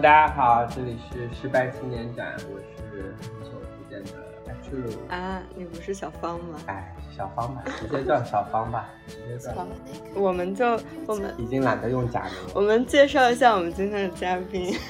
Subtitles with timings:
[0.00, 4.10] 大家好，这里是失败青年展，我是很久不见的
[4.46, 4.76] 阿柱。
[5.12, 6.60] 啊，你不是小芳吗？
[6.66, 9.66] 哎，小芳吧，直接叫小芳吧，直接叫。
[10.14, 12.52] 我们就我们已经懒得用假名了。
[12.54, 14.72] 我们介绍一下我们今天的嘉宾。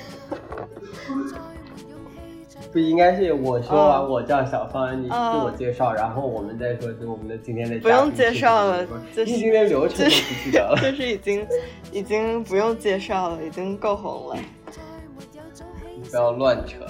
[2.71, 7.79] 不应该是我说完我叫小芳，你自我介绍，然后我们再说就我们的今天的。
[7.79, 10.77] 不用介绍了，就是今天流程都不记得了。
[10.85, 11.47] 就是已经
[11.93, 14.37] 已经不用介绍了，已经够红了。
[16.11, 16.85] 不要乱扯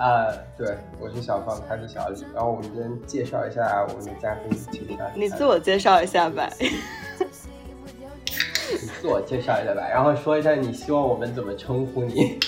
[0.00, 0.28] 啊！
[0.56, 2.24] 对，我是小芳，他是小李。
[2.34, 5.10] 然后我们先介绍一下我们的嘉宾，请他。
[5.14, 6.48] 你自我介绍一下吧。
[6.60, 6.68] 你
[9.00, 12.38] 自我介绍一下吧，然后说一下你希望我们怎么称呼你。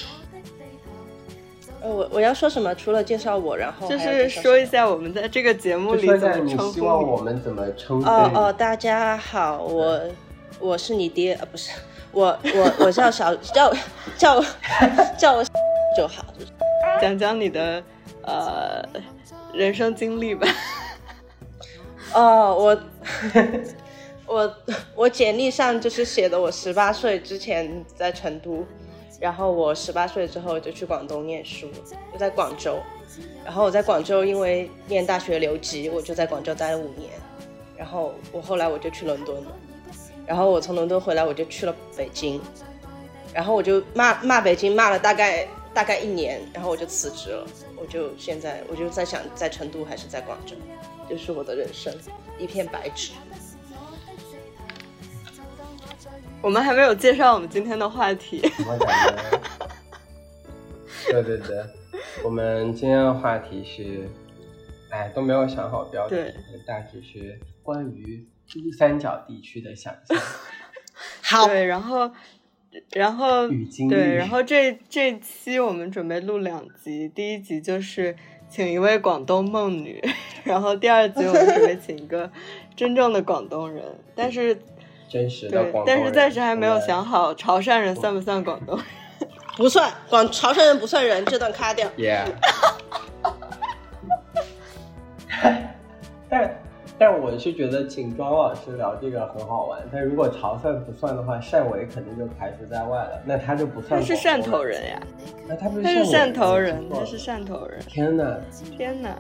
[1.81, 2.75] 呃，我我要说什么？
[2.75, 6.73] 除了介绍我，然后就是说一下我们在这个节目里怎么称呼你。
[6.73, 8.07] 希望我们怎么称呼？
[8.07, 9.99] 哦哦，大家好，我
[10.61, 11.71] 我是你爹啊，不是
[12.13, 13.73] 我我我叫小叫
[14.19, 14.45] 叫
[15.19, 15.43] 叫我
[15.97, 16.25] 就好。
[17.01, 17.83] 讲讲你的
[18.23, 18.83] 呃
[19.53, 20.47] 人生经历吧。
[22.15, 22.83] 哦， 我
[24.27, 24.57] 我
[24.95, 28.67] 我简历上就是写的我十八岁之前在成都。
[29.21, 31.69] 然后我十八岁之后就去广东念书，
[32.11, 32.79] 就在广州。
[33.45, 37.11] 然后我在广州因为念大学留级，我就在广州待了五年。
[37.77, 39.53] 然后我后来我就去伦敦了。
[40.27, 42.41] 然后我从伦敦回来，我就去了北京。
[43.35, 47.47] 然后我就骂骂北京，骂了大概大概一年，然后我就辞职了。
[47.77, 50.55] 我就现在我就在想，在成都还是在广州，
[51.09, 51.95] 就是我的人生
[52.39, 53.13] 一片白纸。
[56.43, 58.41] 我们还没有介绍我们今天的话题。
[61.11, 61.65] 对对对，
[62.23, 64.09] 我们今天的话题是，
[64.91, 66.17] 哎，都没有想好标题，
[66.67, 70.19] 大致是关于珠三角地区的想象。
[71.23, 72.11] 好，对，然后，
[72.93, 73.49] 然后，
[73.89, 78.17] 对，然后这这期我们准备录两集，第一集就是
[78.49, 80.03] 请一位广东梦女，
[80.45, 82.31] 然后第二集我们准备请一个
[82.77, 84.57] 真正的广东人，但是。
[85.09, 88.85] 真实的广东但是暂时还没有想好潮汕人算不算广东人？
[89.57, 91.89] 不算，广潮汕人不算人，这段卡掉。
[91.99, 92.27] Yeah。
[97.01, 99.81] 但但我是觉得请庄老师聊这个很好玩。
[99.91, 103.99] 但如果潮汕不算的话，汕尾肯定就排除在外了，那他就不算。
[103.99, 105.01] 他是汕头人呀。
[105.49, 107.81] 那他不是汕头人，他是汕头人。
[107.89, 108.39] 天哪！
[108.77, 109.17] 天哪！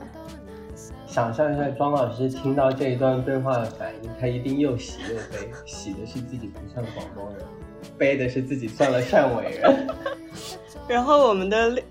[1.06, 5.50] 想象一下，庄老师听到这一段对话的反应，他一定又喜又悲。
[5.64, 7.46] 喜的是自己不算广东人，
[7.96, 9.86] 悲的是自己算了汕尾人。
[10.86, 11.82] 然后我们的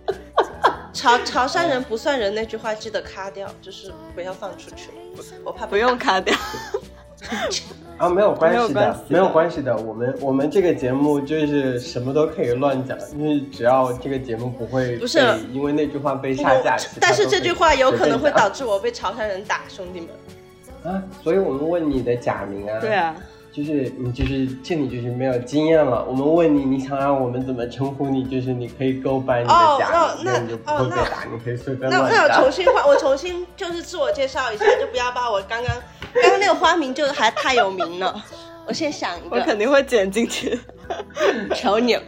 [1.00, 4.90] 潮潮汕人不算人那句话记得卡掉，就是不要放出去，
[5.46, 6.36] 我怕不用卡掉。
[7.98, 9.76] 啊，没有关系的，没有关系的。
[9.78, 15.20] 我们我们这个节目就是什么都可以乱讲，因为只要这个节目不会不是
[15.54, 20.10] 因为那句话被下架，但是这句话有可能会导致我被潮汕人打，兄弟们。
[20.84, 22.78] 啊，所以我们问你的假名啊。
[22.81, 23.16] 对啊，
[23.59, 26.06] 就是你就是这里就是没有经验了。
[26.06, 28.24] 我们问你，你想让我们怎么称呼你？
[28.24, 31.25] 就是你可以勾白你的假名，那你就不会被打。
[31.30, 35.75] 你可以随便乱那那我重新换，我重新就是自我介绍一下，就不要把我刚刚。
[36.14, 38.24] 刚刚那个花名就是还太有名了，
[38.66, 40.58] 我先想一个，我肯定会剪进去。
[41.53, 42.00] 求你，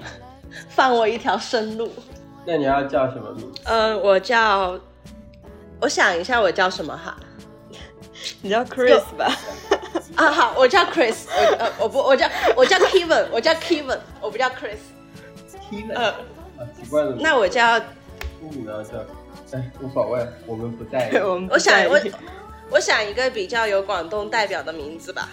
[0.70, 1.92] 放我一条生路。
[2.46, 3.52] 那你要叫什么名？
[3.66, 4.80] 嗯，我叫，
[5.82, 7.18] 我想一下，我叫什么哈？
[8.42, 9.30] 你叫 Chris 吧？
[10.16, 14.78] 啊好，我叫 Chris，我呃我不我叫我叫 Kevin，我叫 Kevin，我不叫 Chris。
[15.70, 16.14] Kevin，啊
[16.76, 17.16] 奇怪了。
[17.20, 17.80] 那我叫，
[18.40, 18.98] 你们要叫，
[19.54, 21.18] 哎无所谓，我们不在 意。
[21.50, 22.00] 我想我。
[22.74, 25.28] 我想一个比较有广东代表的名字吧，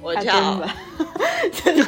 [0.00, 0.60] 我叫，
[1.52, 1.84] 真的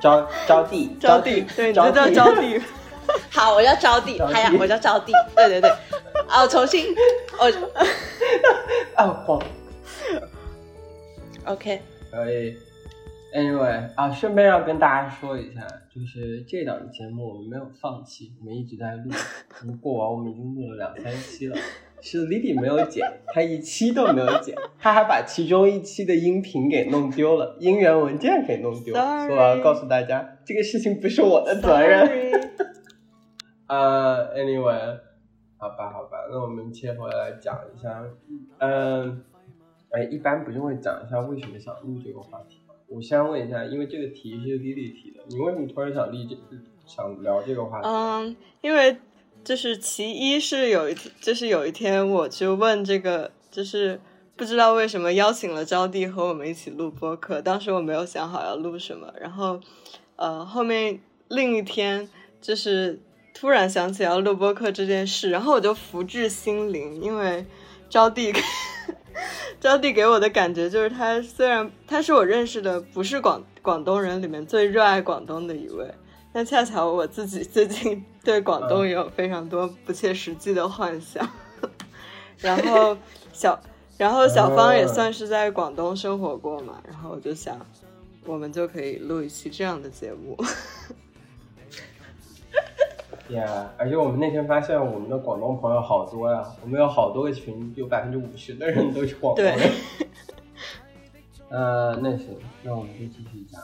[0.00, 2.62] 招招娣，招娣，对，你就叫招娣。
[3.30, 5.70] 好，我叫招娣，哎呀，我叫招娣，对对对，
[6.26, 6.86] 哦，重新，
[7.38, 7.52] 我，
[8.96, 9.42] 哦，广
[11.46, 11.80] ，OK，
[12.10, 12.56] 可以
[13.34, 19.10] ，Anyway，啊，顺便要跟大家说一下，就是这档节目我们没有放弃，我们一直在录，
[19.80, 21.56] 过完我们已经录了两三期了。
[22.04, 29.24] 是 Lily 没有剪，她一期都没有剪，她还把其中一期的音频给弄丢了，音源文件给弄丢了。
[29.24, 32.10] 所以我要告诉大家，这个事情不是我的责任。
[33.68, 34.98] 呃，Anyway，
[35.58, 38.02] 好吧，好吧，那我们切回来讲一下。
[38.58, 39.22] 嗯，
[39.92, 42.74] 哎，一般不是会讲一下为什么想录这个话题吗？
[42.88, 46.36] 我先问一下，因为这个题是丽丽提的，你为什么突然想立这
[46.84, 47.88] 想聊这个话题？
[47.88, 48.96] 嗯，因为。
[49.44, 54.00] 就是其一是有一，就是有一天我就问这个，就是
[54.36, 59.58] 不知道为什么邀请了招娣和我们一起录播客，当时我没有想好要录什么，然后，
[60.14, 62.08] 呃，后面另一天
[62.40, 63.00] 就是
[63.34, 67.44] 突然想起要录播课这件事，然后我就福至心灵，因为
[67.90, 68.32] 招娣，
[69.60, 75.94] 招娣给我的感觉就是他虽然他是我认识的不是广广东人里面最热爱广东的一位，
[76.32, 81.28] 但恰巧我自己最近对广东也有非常多不切实际的幻想，
[82.38, 82.96] 然后
[83.32, 83.60] 小。
[83.98, 87.56] 然后小芳也算是在广东生活过嘛，然后我就想，
[88.24, 90.36] 我们就可以录一期这样的节目。
[93.32, 99.58] 呀，而且我们那天发现我们的广东朋友好多呀，我们有好多个群，有百分之五十的人都是广东人。
[101.48, 103.60] 呃，那行，那我们就继续讲，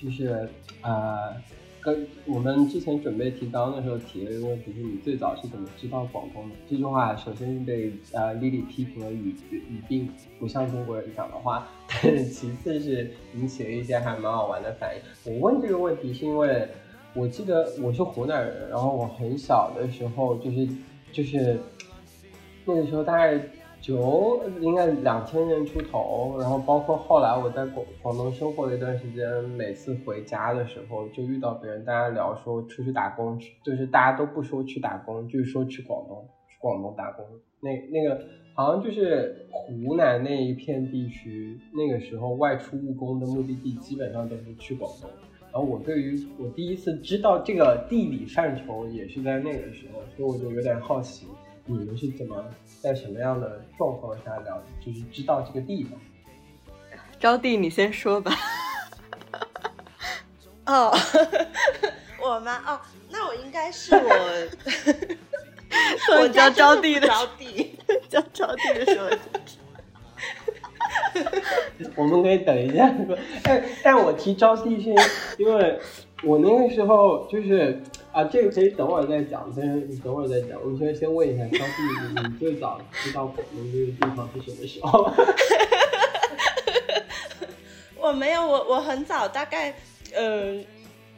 [0.00, 0.48] 就是
[0.82, 1.34] 呃。
[1.82, 6.54] 跟我们之前准备提纲的时候提了一个问题，是你最早是怎么知道广东的？
[6.68, 10.06] 这句话首先是被呃 Lily 批评了语语病
[10.38, 15.32] 不像中国人讲的话，但 是其次是引起了一些还蛮好玩的反应。
[15.32, 16.68] 我问这个问题是因为
[17.14, 20.68] 我记得我是湖南人，然后我很小的时候就是
[21.12, 21.58] 就是
[22.64, 23.40] 那个时候大概。
[23.82, 37.24] 九应该两千年出头，然后包括后来我在广广东生活了一段时间，每次回家的时候就遇到别人，大家聊说出去打工，就是大家都不说去打工，就是说去广东，去广东打工。
[37.60, 38.22] 那那个
[38.54, 45.08] 好像就是湖南那一片地区，那个时候外出务工的目的地基本上都是去广东。
[45.52, 51.26] 然后我对于我第一次知道这个地理范畴也是在那个时候，所以我就有点好奇。
[51.66, 52.44] 你们是怎么
[52.80, 56.00] 在什么样的状况下了，就是知道这个地方？
[57.20, 58.32] 招娣，你先说吧。
[60.66, 60.92] 哦，
[62.22, 62.62] 我吗？
[62.66, 62.80] 哦，
[63.10, 64.08] 那我应该是我，
[66.22, 67.66] 我叫招娣的招娣，
[68.08, 69.08] 叫招娣的时候。
[71.96, 74.94] 我们可以等一下说，但但我提招弟是
[75.38, 75.78] 因为
[76.22, 77.80] 我那个时候就是。
[78.12, 80.60] 啊，这个可以等会儿再讲，但是你等会儿再讲。
[80.64, 85.08] 我们先先问一下，招弟，你最早知道广东这个地方是什么时候？
[87.96, 89.72] 我没有，我我很早，大概，
[90.12, 90.56] 呃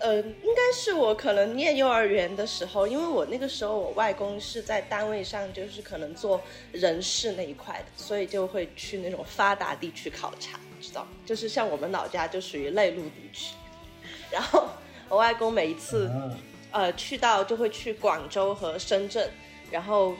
[0.02, 13.54] 呃，应该是我可能念幼儿园的时候，因为我那个时候我外公是在单位上，就是可能做人事那一块的，所以就会去那种发达地区考察，知道就是像我们老家就属于内陆地区，
[14.31, 14.69] 然后
[15.08, 16.10] 我外公每一次。
[16.75, 19.28] 呃，去到就会去广州和深圳，
[19.70, 20.14] 然后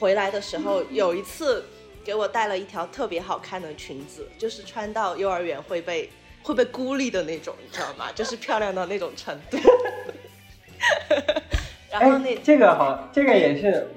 [0.00, 1.66] 回来的时候有一次
[2.02, 6.08] 给我带了一条特别好看的裙子，就是穿到幼儿园会被
[6.42, 8.06] 会被孤立的那种，你知道吗？
[8.14, 9.58] 就是漂亮到那种程度。
[11.90, 13.88] 然后那这个好，这个也是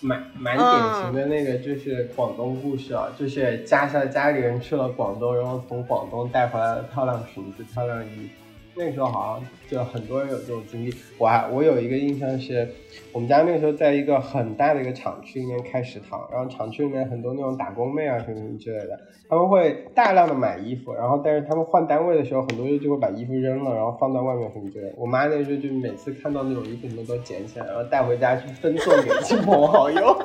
[0.00, 8.45] 蛮蛮典型的那个，就是广东故事啊，就是家乡家里人去了广东，然后从广东带回来了漂亮裙子、漂亮衣服。
[8.78, 12.68] 那时候好像就很多人有这种经历，我还我有一个印象是，
[13.10, 19.00] 我们家那个时候在一个很大的一个厂区里面开食堂，然后厂区里面很多那种打工妹啊什么什么之类的，
[19.30, 24.94] 他们会大量的买衣服，然后但是他们换单位的时候，很多人就会把衣服扔了，然后放在外面什么之类的。
[24.98, 30.16] 我妈那时候就每次看到那种衣服，什么都捡起来，然后带回家去分送给亲朋好友。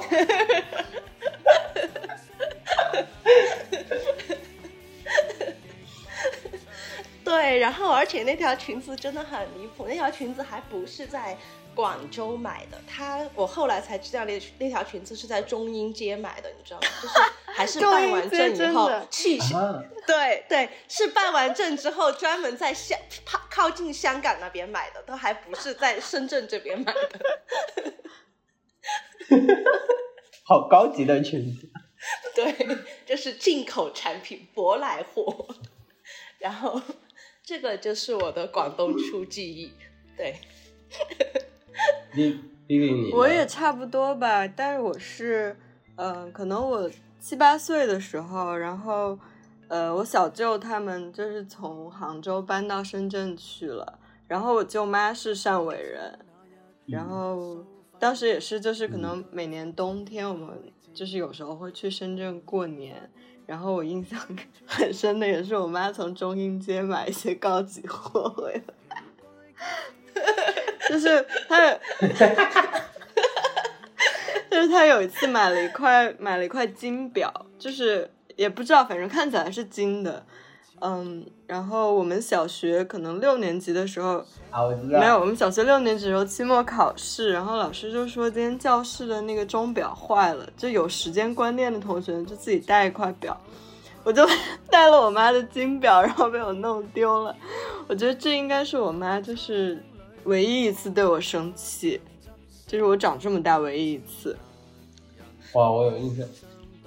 [7.41, 11.35] 对，然后而且那条裙子真的很离谱，那条裙子还不是在
[11.73, 16.87] 广州买的，它我后来才知道那那条裙子是在中英街买的，你知道吗？
[17.01, 17.15] 就是
[17.51, 19.39] 还是办完证以后 去，
[20.05, 22.95] 对对，是办完证之后专门在香
[23.25, 27.93] 靠靠近香港那边买的，都还不是在深圳这边买的，
[30.45, 31.71] 好高级的裙子，
[32.35, 35.47] 对，就是进口产品舶来货，
[36.37, 36.79] 然后。
[37.51, 39.73] 这个就是我的广东初记忆，
[40.15, 40.35] 对。
[42.15, 45.57] 你你你，我也差不多吧，但是我是，
[45.95, 46.89] 嗯，可能我
[47.19, 49.19] 七八岁的时候，然后，
[49.67, 56.19] 呃，我小舅他们就是从杭州搬到深圳去了，然后我舅妈是汕尾人，
[56.85, 57.65] 然后
[57.99, 60.57] 当时也是，就是可能每年冬天我们
[60.93, 63.11] 就是有时候会去深圳过年。
[63.51, 64.17] 然后我印象
[64.65, 70.23] 很深的也是我妈从中英街买一些高级货回来，
[70.87, 71.59] 就是她，
[74.49, 80.25] 就是她有一次买了一块买了一块金表，就是也不知道，反正看起来是金的，
[80.81, 84.17] 嗯，然后我们小学可能六年级的时候
[84.49, 93.39] 啊，我知道没有，我们小学六年级时候期末考试，然后老师就说今天教室的那个钟表坏了，就有时间观念的同学就自己带一块表。
[94.03, 94.25] 我就
[94.71, 97.35] 带了我妈的金表，然后被我弄丢了。
[97.87, 99.77] 我觉得这应该是我妈就是
[100.23, 102.01] 唯一一次对我生气，
[102.65, 104.35] 就是我长这么大唯一一次。
[105.53, 106.25] 哇，我有印象，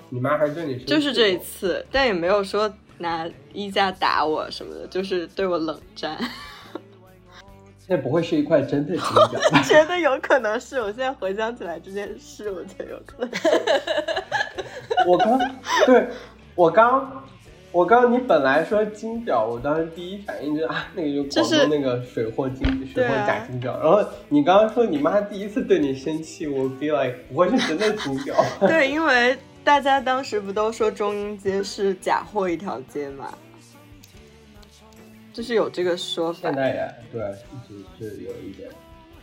[0.09, 6.17] 你妈还对你生气就是这一次，但也没有说拿衣架打我什么的，就是对我冷战。
[7.87, 9.61] 那不会是一块真的金 表吧？
[9.63, 13.51] 觉得有可能是，我现在回想起来这件事，我觉得有可能 是。
[15.07, 15.39] 我刚
[15.85, 16.09] 对
[16.55, 17.27] 我刚
[17.73, 23.79] 我刚你本来说金表，我当时第一反应就是啊，那个就就是广东那个水货金水货假金表。
[23.83, 28.35] 然后你刚刚说你妈第一次对你生气，我 feel like 不会是真的金表。
[28.67, 33.33] 对，因为大家当时不都说中英街是假货一条街吗，
[35.33, 36.55] 就是有这个说法现。
[36.55, 38.69] 在也对，一直是有一点。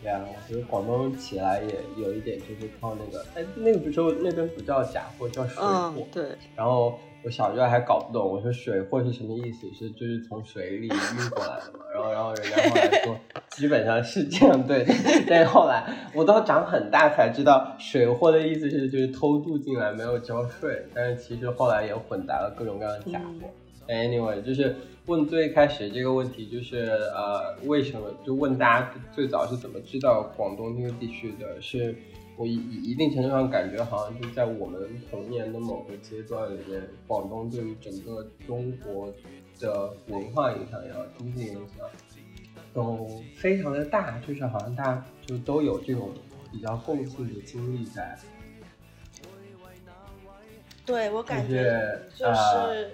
[0.01, 5.93] 对啊，我觉得广东起来也有一点，就是靠那个，哎，那个不就那边不叫假货，叫水货。
[5.95, 9.67] 嗯，对，然后我小时候还搞不懂，我说水货是什么意思？
[9.73, 11.79] 是就是从水里运过来的嘛。
[11.93, 13.17] 然后然后人家后来说，
[13.49, 14.85] 基本上是这样对。
[15.27, 15.83] 但是后来
[16.15, 20.85] 我到长很大才知道，水货的意思是就是偷渡进来没有交税。
[20.93, 23.47] 但是其实后来也混杂了各种各样的假货。
[23.87, 24.75] Anyway，就是
[25.07, 31.59] 问最开始这个问题，就是呃，为什么就问大家最早是怎么知道广东那个地区的？
[31.59, 31.93] 是
[32.41, 39.13] 我以以一定程度上感觉，好像就在我们童年的某个阶段里面，广东对于整个中国
[39.59, 41.87] 的文化影响也好，经济影响
[42.73, 43.07] 都
[43.37, 46.09] 非常的大，就是好像大家就都有这种
[46.51, 48.17] 比较共性的经历在，
[50.83, 52.91] 对我感就是觉就呃是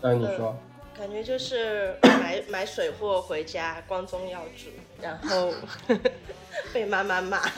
[0.00, 0.56] 嗯，你说。
[0.98, 4.68] 感觉就是买买水货回家，光宗耀祖，
[5.00, 5.52] 然后
[6.72, 7.38] 被妈妈骂。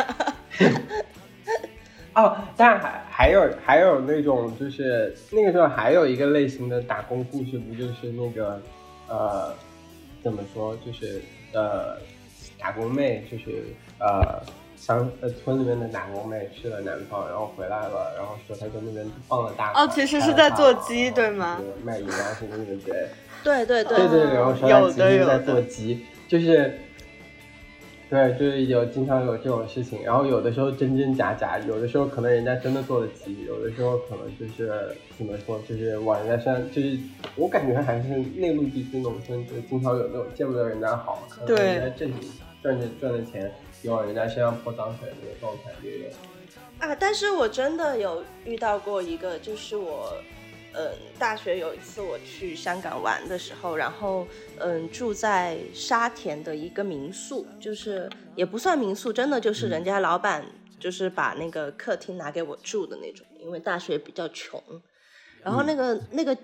[2.15, 8.61] 哦，但还还有还有那种，就是那个时候还有一个类型的打工故事，不就是那个
[9.09, 9.55] 呃，
[10.23, 11.97] 怎么说，就是呃，
[12.59, 13.65] 打工妹，就是
[14.01, 14.43] 呃
[14.77, 23.09] 乡呃村里面的打工妹去了南方，然后回来了，然后说她在那边放了大哦其实是在做鸡对吗卖饮料什么的，对。
[23.43, 26.79] 对对对对对，然后说他有其实在做鸡，就是，
[28.11, 36.99] 对，就是有经常有这种事情，然后有的时候真真假假，有的时候可能人家真的做了鸡，有的时候可能就是怎么说，就是往人家身上，就是
[37.37, 42.13] 我感觉还是内陆地区农村，就经常有那种见不得人家好，可能对人家挣
[42.61, 46.07] 赚的赚的钱也往人家身上泼脏水那个状态也有。
[46.81, 50.13] 啊，但是我真的有遇到过一个，就是我，
[50.73, 54.27] 嗯，大学有一次我去香港玩的时候，然后
[54.59, 60.45] 嗯住在沙田的一个民宿，就是也不算民宿，真的就是人家老板
[60.79, 64.63] 就是把那个客厅拿给我住的那种，因为大学比较穷，
[65.43, 66.37] 然后那个、那个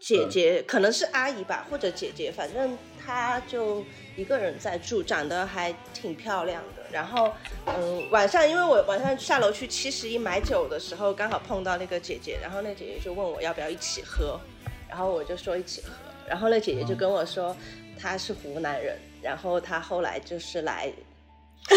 [0.00, 3.84] 姐姐可能是阿姨吧，或者姐姐，反正她就
[4.16, 6.83] 一个人在住，长得还挺漂亮的。
[6.94, 7.32] 然后，
[7.66, 14.38] 嗯，晚上因为我晚上下楼去七十一买酒的时候，刚好碰到那个姐姐，然后那姐姐就问我要不要一起喝，
[14.88, 15.88] 然后我就说一起喝，
[16.28, 17.56] 然后那姐姐就跟我说
[17.98, 20.92] 她是湖南人，然后她后来就是来。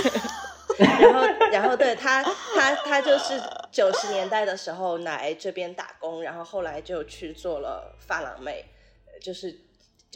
[0.78, 1.22] 然后，
[1.52, 8.64] 然后对她，她她就是九十年代的时候来这边打工，然后后来就去做了发廊妹，
[9.08, 9.58] 呃就是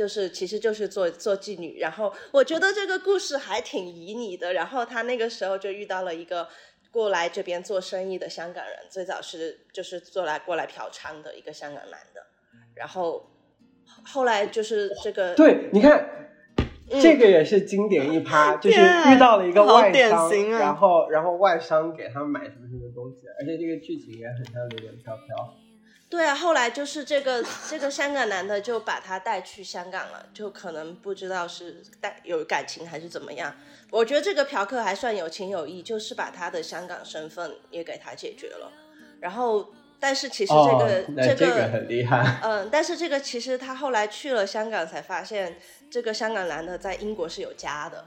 [0.02, 1.80] 就是其实就是做做妓女。
[1.80, 4.54] 然后我觉得这个故事还挺旖旎的。
[4.54, 6.48] 然后他那个时候就遇到了一个
[6.90, 12.26] 过来这边做生意的香港人，最早是就是做来过来嫖娼的一个香港男的，
[12.74, 13.30] 然后
[14.04, 16.04] 后来就是这个对，你看。
[16.08, 16.18] 嗯
[17.02, 25.24] 这个也是经典一趴，就是遇到了一个好外商，啊然后然后外商给他们买什么什么东西，而且这个剧情也很像《流流飘飘》。
[26.12, 33.56] 对啊，后来就是这个这个香港男的就把他带去香港了，就可能不知道是带有感情还是怎么样。
[33.90, 38.70] 我觉得这个嫖客还算有情有义，就是把他的香港身份也给他解决了。
[39.22, 42.40] 然后，但是其实这个、这这个很厉害。
[42.44, 45.58] 嗯，但是这个其实他后来去了香港才发现，
[45.90, 48.04] 这个香港男的在英国是有家的，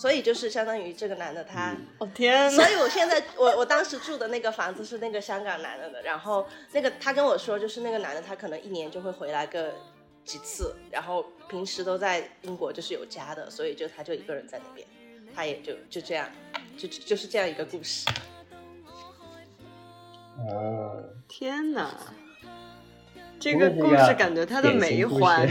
[0.00, 1.76] 所以就是相当于这个男的他。
[1.98, 2.64] 哦天所！
[2.66, 9.74] 以我现在我我当时住的那个房子是那个香港男的的，然后那个他跟我说，就是那个男的他可能一年就会回来个
[10.24, 14.88] 几次，然后平时都在英国就是有家的，所以就他就一个人在那边，
[15.36, 16.26] 他也就就这样，
[16.78, 18.08] 就就是这样一个故事。
[20.48, 21.90] 哦，天哪！
[23.38, 25.46] 这个故事感觉他的每一环，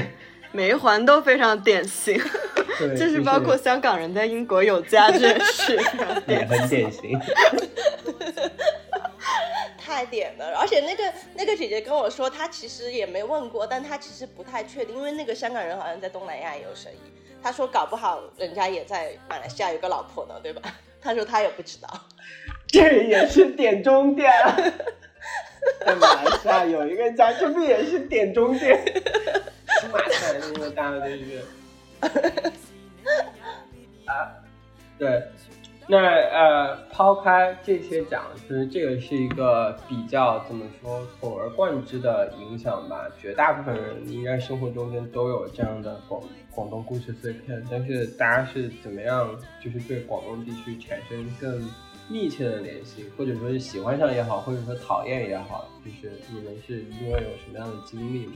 [0.51, 2.19] 每一环都非常典型，
[2.97, 5.79] 就是包括香港人在英国有家这件事，
[6.27, 7.19] 也很典型。
[9.77, 11.03] 太点了，而且那个
[11.33, 20.61] 那个姐姐跟我说，她其实也没问过，但她其实不太确定，因为那个香港人好像在东南亚也有生意，她说搞不好人家也在马来西亚有个老婆呢，对吧？
[21.01, 21.89] 她说她也不知道，
[22.67, 24.31] 这也是点中点。
[25.85, 28.77] 在马来西亚有一个家，这不也是点中点？
[29.91, 31.41] 马来西亚那么大的一个
[34.05, 34.31] 啊，
[34.97, 35.23] 对。
[35.91, 43.07] 那呃，抛开这些讲，就是这个是一个比较怎么说，统而贯之的影响吧。
[43.19, 51.59] 绝大部分人应该生活中间都有这样的广广东故事碎片，但是大家是怎么样，就是对广东地区产生更
[52.09, 58.29] 密切的联系，或者说是喜欢上也好，或者说讨厌也好，就是你们是因为有什么样的经历？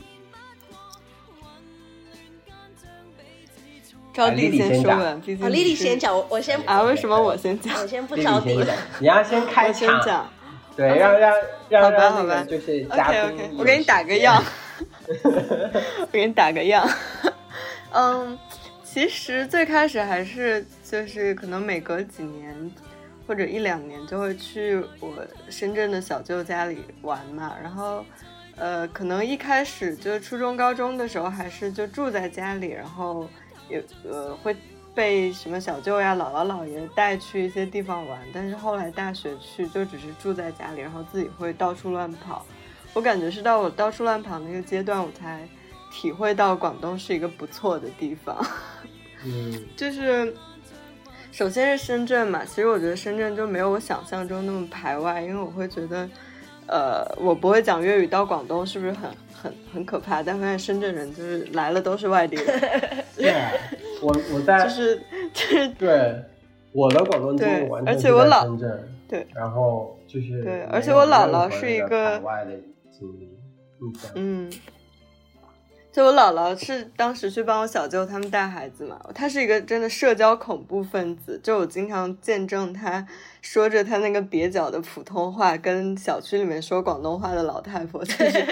[4.14, 7.76] 招弟先说吧，啊，丽丽先讲，我我先啊，为什么我先讲？
[7.82, 8.64] 我先不着急，
[9.00, 10.30] 你要先开场，
[10.78, 11.34] 对，让让
[11.68, 14.44] 让让那个就是嘉宾， 我给你打个样，
[16.00, 16.88] 我给你打个样，
[17.92, 18.38] 嗯，
[18.84, 22.72] 其实最开始还是就是可能每隔几年
[23.28, 25.14] 或者一两年就会去我
[25.50, 28.06] 深圳的小舅家里玩嘛，然后
[28.56, 33.30] 呃，可能一开始就初中高中的时候还是就住在家里，然后。
[33.70, 34.54] 也呃会
[34.94, 42.46] 被什么小舅呀、姥姥姥爷带去一些地方玩，但是后来大学去就只是住在家里，然后自己会到处乱跑。
[42.94, 45.48] 我感觉是到我到处乱跑那个阶段，我才
[45.94, 48.46] 体会到广东是一个不错的地方。
[49.26, 50.36] 嗯，就是
[51.34, 56.08] 首先是深圳嘛，其实我觉得深圳就没有我想象中那么排外，因为我会觉得，
[56.68, 59.10] 呃，我不会讲粤语到广东是不是很？
[59.42, 62.46] 很很可怕，但发现深圳人就是来了都是外地人。
[63.18, 63.34] 对，
[64.02, 65.02] 我我在就是
[65.34, 66.16] 就是 对
[66.72, 68.90] 我的广东经历完全是在深圳。
[69.10, 72.52] 对，然后就是对，而且我姥姥是一个外的
[72.90, 73.38] 经历。
[74.16, 74.50] 嗯，
[75.94, 83.06] 就我姥姥是当时去帮我小舅他们带孩子嘛，她是一个真的社交恐怖分子，就我经常见证她。
[83.44, 88.48] 说着她那个蹩脚的普通话，跟小区里面说广东话的老太婆，就是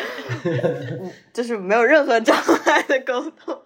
[1.33, 3.59] 就是没有任何障碍的沟通。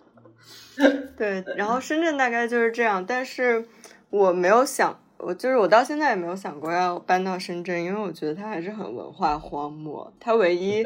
[1.18, 3.66] 对，然后深圳大概就是这样，但是
[4.10, 10.14] 我没有想，我就是我到现在也没有想过要搬到深圳，因为我觉得它还是很文化荒漠。
[10.18, 10.82] 它唯一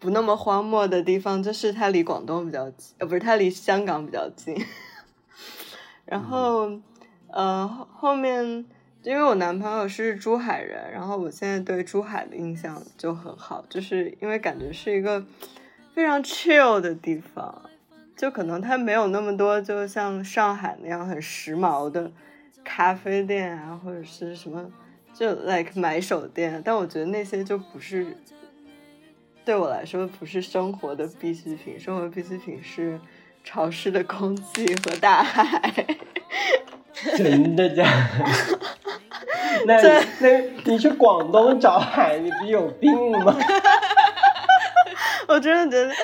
[0.00, 4.56] 不那么荒漠的地方就是它离广东比较近，呃，不是它离香港比较近。
[6.04, 6.72] 然后，
[7.28, 8.64] 呃，后面。
[9.02, 15.24] 因为我男朋友是珠海人，然后我现在对珠海的印象就很好，就是因为感觉是一个
[15.94, 17.62] 非常 chill 的地方，
[18.14, 22.12] 就可能它没有那么多，就像上海那样很时髦的
[22.62, 24.70] 咖啡店啊，或者是什么
[25.14, 28.14] 就 like 买手店，但我觉得那些就不是
[29.44, 33.00] 对我来说不是生活的必需品，生活必需品是
[33.42, 35.72] 潮湿的空气和大海。
[37.16, 39.64] 真的假 的？
[39.66, 39.80] 那
[40.20, 42.92] 那你去广东找海，你不有病
[43.24, 43.36] 吗？
[45.26, 45.94] 我真的觉得，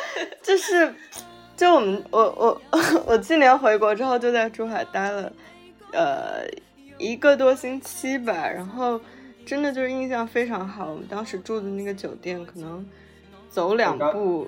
[0.43, 0.95] 就是，
[1.57, 2.63] 就我们我我
[3.07, 5.33] 我去年回国之后就在珠海待了，
[5.93, 6.45] 呃
[6.99, 9.01] 一个多星期吧，然后
[9.45, 10.91] 真的就是印象非常好。
[10.91, 12.87] 我们当时住的那个酒店，可能
[13.57, 14.47] 走两步，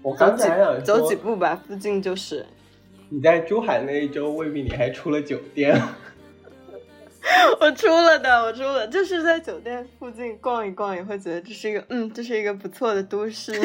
[0.00, 2.46] 我刚才想走几步吧，附近就是。
[3.08, 5.74] 你在珠海那一周，未必你还出了酒店。
[7.60, 13.52] 我出了的，我出了，就是在酒店附近逛一逛，也会觉得这是一个，嗯，这是一个不错的都市。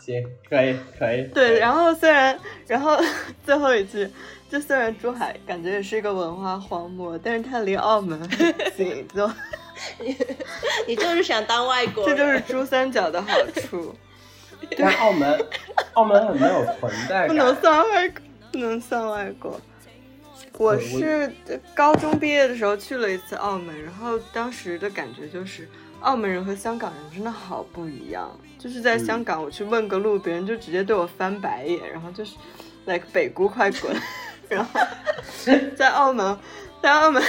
[0.00, 1.24] 行，可以，可以。
[1.34, 2.96] 对，然后虽然，然后
[3.44, 4.08] 最后一句，
[4.48, 8.28] 就虽然珠海感觉也是一个文化荒漠，但是它离澳门很
[8.76, 9.28] 近，就
[10.86, 13.94] 你就是想当外国人，这就是珠三角的好处。
[14.76, 15.46] 但澳门，
[15.94, 18.20] 澳门很没有存在感，不能算外国，
[18.52, 19.60] 不能算外国。
[20.58, 21.32] 我是
[21.74, 25.66] 高中毕业的时候去了一次澳门，然后当时的感觉就是，
[26.00, 28.30] 澳门人和香港人真的好不一样。
[28.58, 32.36] 就是在香港，我去问个路，别人就直接对我翻白眼，然后就是
[32.84, 33.96] ，like 北姑快滚。
[34.50, 34.80] 然后
[35.74, 36.38] 在澳门，
[36.82, 37.22] 在澳门，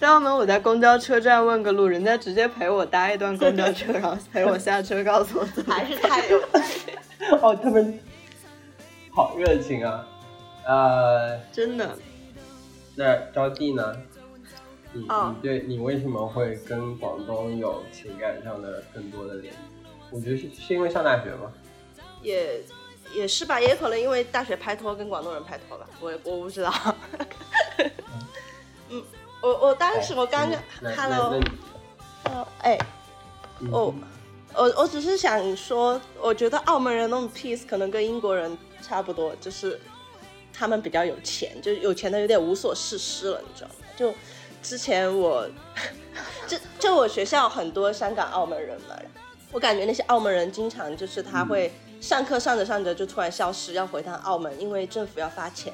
[0.00, 5.74] 在澳门，我在公交车站问个路，人家直接陪我搭一段公交车，然后陪我下车，告诉我怎么。
[5.74, 6.92] 还是太有趣。
[7.40, 7.98] 哦，他们
[9.10, 10.06] 好热情啊。
[10.66, 11.96] 呃，真的。
[12.96, 13.96] 那招娣呢？
[14.92, 19.58] 你你对你为什么会跟广东有情感上的更多的联系？
[20.10, 21.50] 我觉得是是因为上大学吗？
[22.20, 22.60] 也
[23.14, 26.70] 也是吧，也可能因为大学拍拖跟广东人拍拖吧，我我不知道。
[28.90, 29.02] 嗯，
[29.42, 30.58] 我我当时我刚刚
[30.96, 31.38] ，Hello，
[32.24, 32.78] 哦，哎，
[33.70, 33.94] 哦，
[34.54, 38.56] 我我只是想说，我觉得澳门人那种 peace 可能跟英国人。
[38.82, 39.80] 差不多就是
[40.52, 43.74] 他们比较有钱，就是有钱的有点无所事事了，你知道吗？
[43.96, 44.12] 就
[44.60, 45.48] 之前我，
[46.48, 48.96] 就就我学校很多香港、澳门人嘛，
[49.52, 55.72] 我感觉那些澳门人经常就是他会上课上着上着就突然消失，要回趟澳门，因为政府要发钱，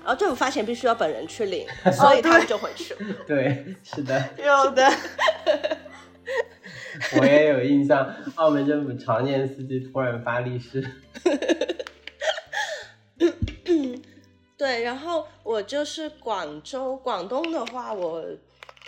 [0.00, 3.00] 然后政府发钱必须要本人去领， 所以他们就回去了。
[3.26, 4.90] 对，是的，有的。
[7.18, 10.82] 我也有印象，澳门政府常年司机突然发利是。
[14.56, 18.24] 对，然后我就是广州、广东的话，我，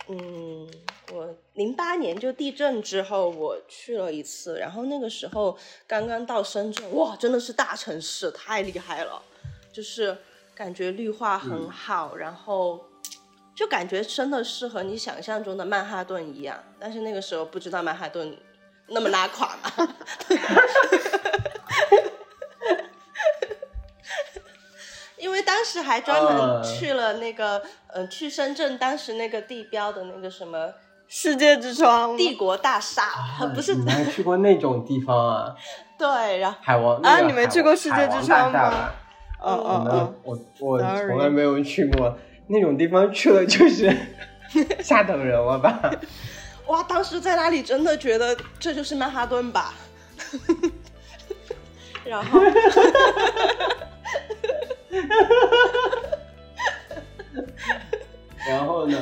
[0.09, 0.69] 嗯，
[1.13, 9.23] 我零八年就地震之后我去了一次，然后那个时候刚刚到深圳，哇，真的是大城市，太厉害了，
[9.73, 10.19] 就是
[10.61, 12.85] 感觉绿化很好，然后
[13.55, 18.37] 就感觉真的是和你想象中的曼哈顿一样，但是那个时候不知道曼哈顿
[18.89, 19.89] 那么拉垮嘛。
[25.17, 30.75] 因为当时还专门去了那个，呃，去深圳当时那个地标的那个什么
[31.09, 33.09] 世界之窗、帝国大厦，
[33.55, 33.77] 不是？
[33.77, 35.55] 你还去过那种地方啊？
[35.97, 38.91] 对，然后海王啊，你没去过世界之窗吗？
[39.43, 43.95] 哦哦哦，我我从来没有去过那种地方，去了就是
[44.83, 45.91] 吓等人了吧？
[46.69, 49.75] 哇，当时在那里真的觉得这就是曼哈顿吧？
[52.05, 52.41] 然后。
[58.49, 58.99] 然后呢？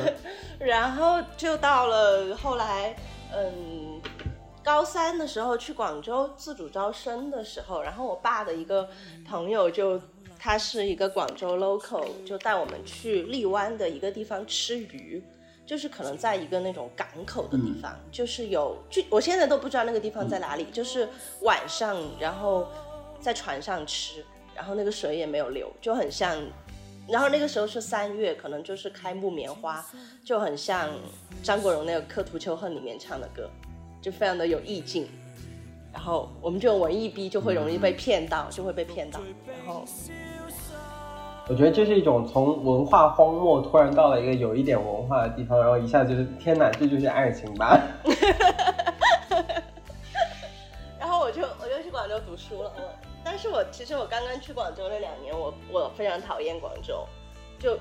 [0.59, 2.95] 然后就到了后来，
[3.33, 4.01] 嗯，
[4.63, 8.87] 高三的时候去广州自主招生的时候，然后我爸的一个
[9.27, 9.99] 朋友就
[10.39, 15.21] 他是一个广州 local，就带我们去荔湾的一个地方吃鱼，
[15.65, 21.07] 就是可能在一个那种港口的地方，就是有就我现在都不知道那个地方在哪里，就是
[21.41, 22.67] 晚上然后
[23.19, 24.25] 在船上吃。
[24.55, 26.37] 然后那个水也没有流，就很像。
[27.07, 29.85] 然后那个时候是三月，可能就是开幕棉花，
[30.25, 30.89] 就很像
[31.41, 33.49] 张国荣那个《刻图秋恨》里面唱的歌，
[34.01, 35.07] 就非常的有意境。
[35.93, 39.21] 然后我们这种文艺逼就会容易被骗到，就会被骗到。
[39.47, 39.85] 然后
[41.49, 47.81] 我觉得这是一种从文化荒漠突然到了一个有一点文化的地方，然后一下就是天哪，这就是爱情吧。
[50.99, 52.71] 然后我就我就去广州读书了。
[53.23, 57.03] 但是我其实我刚刚去广州那两年，我我非常讨厌广州，
[57.57, 57.75] 就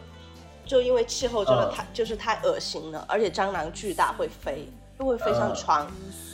[0.64, 4.66] 就因为气候真的太就是太恶心了，而且蟑螂巨大会飞，
[4.98, 5.86] 又会飞上窗。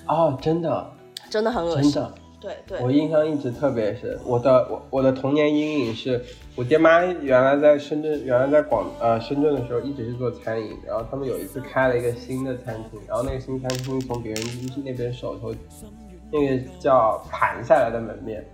[0.07, 0.87] 哦，真的，
[1.29, 1.91] 真的很恶心。
[1.91, 2.85] 真的，对对。
[2.85, 6.23] 我印象一直特别深，我的我我的童年阴影是
[6.55, 14.45] 我爹妈原来在深圳，原来在广呃深圳的时候一直是做餐饮，然后他们有一次开了一个新的餐厅，然后那个新餐厅从别人
[14.85, 15.55] 那边手头
[16.31, 18.45] 那个叫盘下来的门面。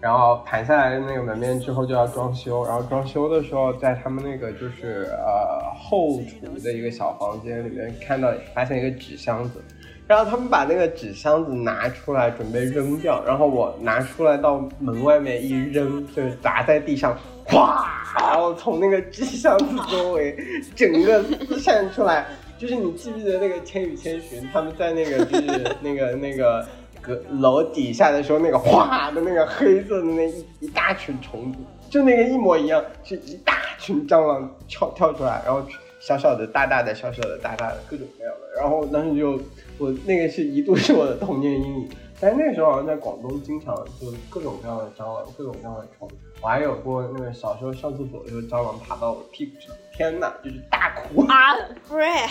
[0.00, 9.64] 然后盘下来的那个门面之后就要装修，然后装修的时候在他们那个就是呃后厨的一个小房间里面看到发现一个纸箱子，
[10.06, 20.36] 然后他们把那个纸箱子拿出来准备扔掉，然后我拿出来到门外面一扔，就砸在地上，哗，然后从那个纸箱子周围
[20.74, 22.26] 整个四散出来，
[22.58, 26.66] 就是你记不记得那个《千与千寻》他们在那个就是那个那个
[27.00, 27.20] 阁。
[27.40, 31.58] 楼底下的时候，那个哗的那个黑色的那一一大群虫子，
[31.90, 35.62] 就那个一模一样，是一大群蟑螂跳跳出来，然后
[36.00, 38.60] 小小的、大大的、小小的、大大的，各种各样的。
[38.60, 39.38] 然后当时就
[39.78, 41.88] 我那个是一度是我的童年阴影，
[42.20, 46.08] 但是那个时候好像在广东经常就各种各样的蟑螂，各种各样的虫。
[46.40, 51.54] 我还有过那个小时候上厕所的时候，蟑螂爬到我屁股上，天哪，就是大哭啊
[51.90, 52.28] r e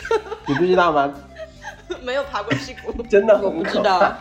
[0.48, 1.12] 你不知道吗？
[2.02, 4.16] 没有爬过屁股， 真的我不知道。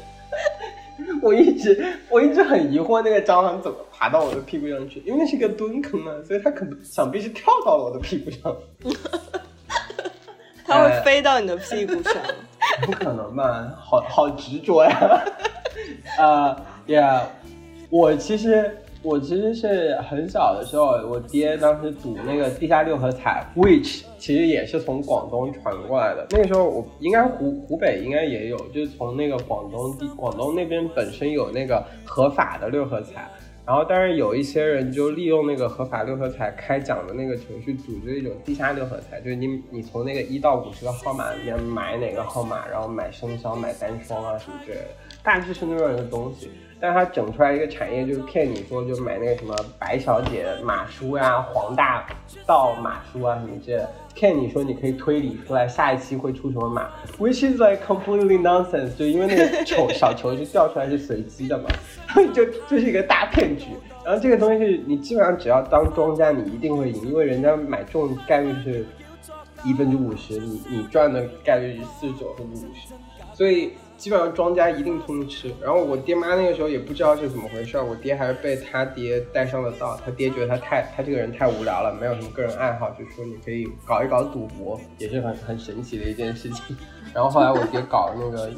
[1.22, 8.56] 我一直我一直很疑惑那个蟑螂怎么爬到我的屁股上去，因为那是个蹲坑嘛，所以它可能想必是跳到了我的屁股上。
[10.70, 12.14] 它会飞到你的屁股上？
[12.86, 13.70] 不可能吧？
[13.76, 15.24] 好好执着呀！
[16.18, 16.56] 啊
[16.86, 17.22] 呀，
[17.90, 18.76] 我其实。
[19.02, 26.26] 我其实是很小的时候，我爹当时赌那个地下六合彩，which 其实也是从广东传过来的。
[26.28, 33.26] 那个时候我应该湖湖北应该也有，就是从那个广东地广东那边本身有那个合法的六合彩，
[33.70, 44.86] 然后但是有一些人就利用那个合法六合彩开奖的那个程序，组织一种地下六合彩，就是你你从那个一到五十个号码里面买哪个号码，然后买生肖、买单双啊什么之类的，
[45.22, 46.50] 大致是那样一个东西。
[46.80, 52.08] 但是他整出来一个产业，就是骗你说就买那个什么白小姐马叔呀、黄大
[52.44, 61.68] 道马叔啊什么之类的，骗你说你可以推理出来下一期会出什么码，which is like completely nonsense，就因为那个球小球就掉出来是随机的嘛，
[62.32, 63.66] 就就是一个大骗局。
[64.04, 68.86] 然后这个东西是你基本上只要当庄家，你一定会赢，因为人家买中概率是
[69.64, 72.94] 一分之五十，你你赚的概率是四十九分之五十，
[73.34, 73.72] 所以。
[74.00, 79.94] 基本上庄家一定通吃，然后我爹妈那个时候也不知道是怎么回事，我爹还是被他爹带上了道。
[80.02, 86.74] 他爹觉得他太他这个人太无聊了，没有什么个人爱好，就说你可以搞一搞赌博，也是很很神奇的一件事情。
[87.12, 88.50] 然后后来我爹搞那个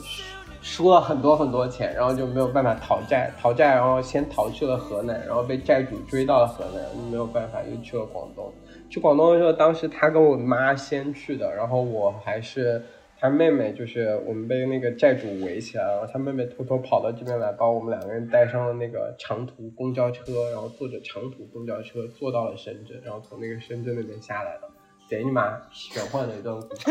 [0.60, 8.52] 输了很多很多钱，然后就没有办法逃债，逃债然后先逃去了河南，然后被债主追到了河南，没有办法又去了广东。
[8.88, 12.80] 去广东的时候，当时他跟我妈先去的，然后我还是。
[13.22, 24.68] 他妹妹就是我们被那个债主围起来，然后他妹妹偷偷跑到这边来，把我们两个人带上了那个长途公交车，然后坐着长途公交车坐到了深圳，然后从那个深圳那边下来了，
[25.06, 26.90] 贼你妈玄幻的一段故事。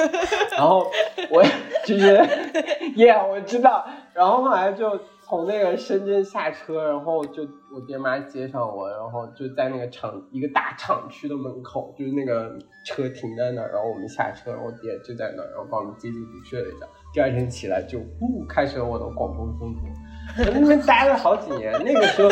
[0.56, 0.90] 然后
[1.30, 1.44] 我
[1.86, 2.18] 就是
[2.96, 4.98] 耶，我知道，然后后来就。
[5.32, 12.54] 从那个深圳下车，然后就我爹妈接上我，然后就在那个厂一个大厂区的门口，就是那个
[12.86, 16.86] 车停在那儿，然后我们下车，然后我爹就在那儿，然后把我们接进去睡了一觉。
[17.14, 21.82] 第二天起来就呜开始了我的广东生活，在那边待了好几年。
[21.82, 22.30] 那个时候，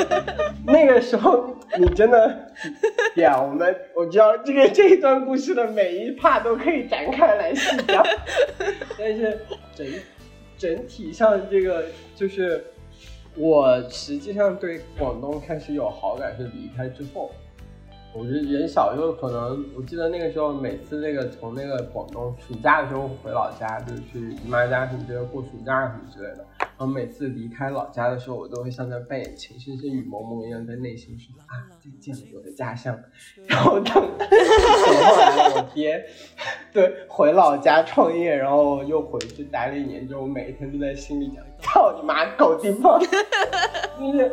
[0.67, 2.51] 那个时候你真的
[3.15, 8.03] 呀，我们我知道这个这一段故事的每一 part 都可以展开来细讲，
[8.99, 9.39] 但是
[9.73, 9.87] 整
[10.57, 12.61] 整体上这个就是。
[13.39, 17.31] 我实际上对广东开始有好感是离开之后，
[18.11, 26.45] 我觉得人小就可能，我记得那个时候每次那个从那个广东暑假的时候回老家，就是去姨妈家什么之类过暑假什么之类的。
[26.59, 32.97] 然后每次离开老家的时候，我都会像在扮演情深深雨蒙蒙一样，在内心说啊，再见了我的家乡。
[33.45, 36.03] 然后等 等后来我爹
[36.73, 42.99] 对回老家创业，然后又回去待了一年之后，我每一天都在心里讲，操你妈狗地方，
[43.99, 44.31] 就是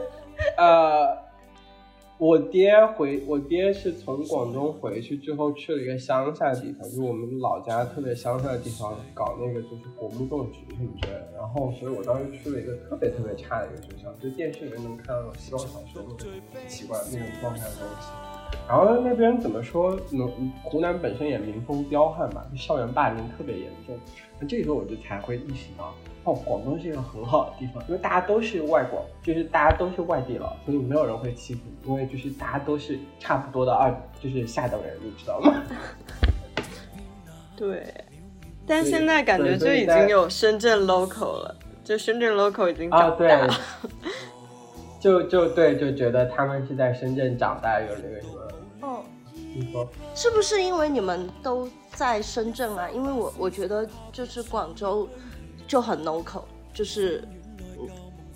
[0.56, 1.25] 呃。
[2.18, 11.32] 我爹回，我爹是从广东回去之后去了一个乡下的地方，就我们老家特别乡下的地方，搞那个就是果木种植什么之类的。
[11.36, 16.28] 然后，所以我当时去了一个特别特别差的一个学校，就电视里面能看到希望小学那种
[16.66, 18.25] 奇怪那种状态的东西。
[18.68, 19.96] 然后那边怎么说？
[20.10, 20.28] 能
[20.64, 23.96] 湖南本身也民风彪悍嘛，就校园霸凌特别严重。
[24.40, 25.94] 那这个时候我就才会意识到。
[26.24, 35.62] 哦，广东是一个很好的地方，因为大家都是外广，就是大家都是外地佬，所以没有人会欺负你，因为就是大家都是差不多的二，就是下等人，你知道吗？
[37.56, 37.94] 对，
[38.66, 41.54] 但现在感觉就已经有深圳 local 了，
[41.84, 43.48] 就深圳 local 已经长大，
[45.06, 48.26] 就就对，就觉得他们是在深圳长大，有那个什
[48.80, 49.04] 么，哦，
[49.54, 52.90] 你说是不是因为你们都在深圳啊？
[52.90, 55.08] 因为我我觉得就是广州。
[55.68, 56.42] 就很 local，
[56.72, 57.20] 就是，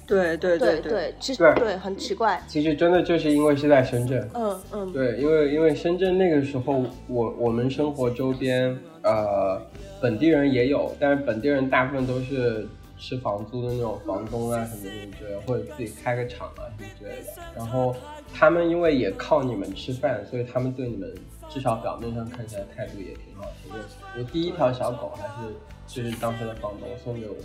[0.04, 2.42] 对对对对，其实对很奇怪。
[2.48, 9.62] 其实真的就是因为是在深圳，嗯嗯，对，因为因为深圳那个时候，我我们生活周边，呃，
[10.02, 12.66] 本地人也有，但是本地人大部分都是
[13.00, 17.42] 吃房租的那种房东啊什么什么之类，或者自己开个厂啊什么之类的。
[17.56, 17.96] 然后
[18.32, 21.12] 他们因为也靠你们吃饭，所以他们对你们
[21.48, 23.98] 至少表面上看起来态度也挺好，挺热情。
[24.16, 25.52] 我第一条小狗还是。
[25.92, 27.42] 就是当时的房东送给我的，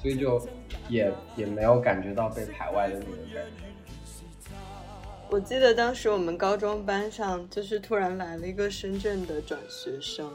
[0.00, 0.40] 所以就
[0.88, 3.64] 也也没有感觉到被排外的那种感觉。
[5.28, 10.32] 我记得当时我们高中班上就是突然来了一个深圳的转学生，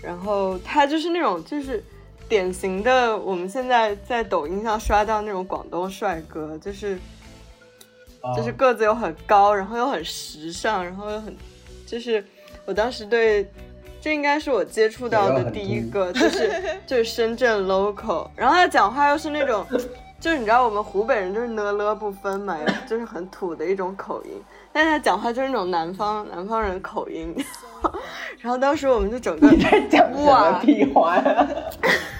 [0.00, 1.82] 然后他就是那种就是
[2.28, 6.98] 典型的我们现在在抖音上刷到那种广东帅哥，就是
[8.36, 11.36] 就是个子又很高，然后又很时尚，然后又很
[11.86, 12.24] 就是
[12.64, 13.50] 我当时对。
[13.98, 19.66] 这应该是我接触到的第一个，就是 就是深圳 local，然后他讲话又是那种，
[20.20, 22.56] 就是你知道我们湖北人就是呢了不分嘛，
[22.88, 24.30] 就是很土的一种口音，
[24.72, 27.34] 但是他讲话就是那种南方南方人口音，
[28.38, 31.48] 然后当时我们就整个你在讲什么屁话呀？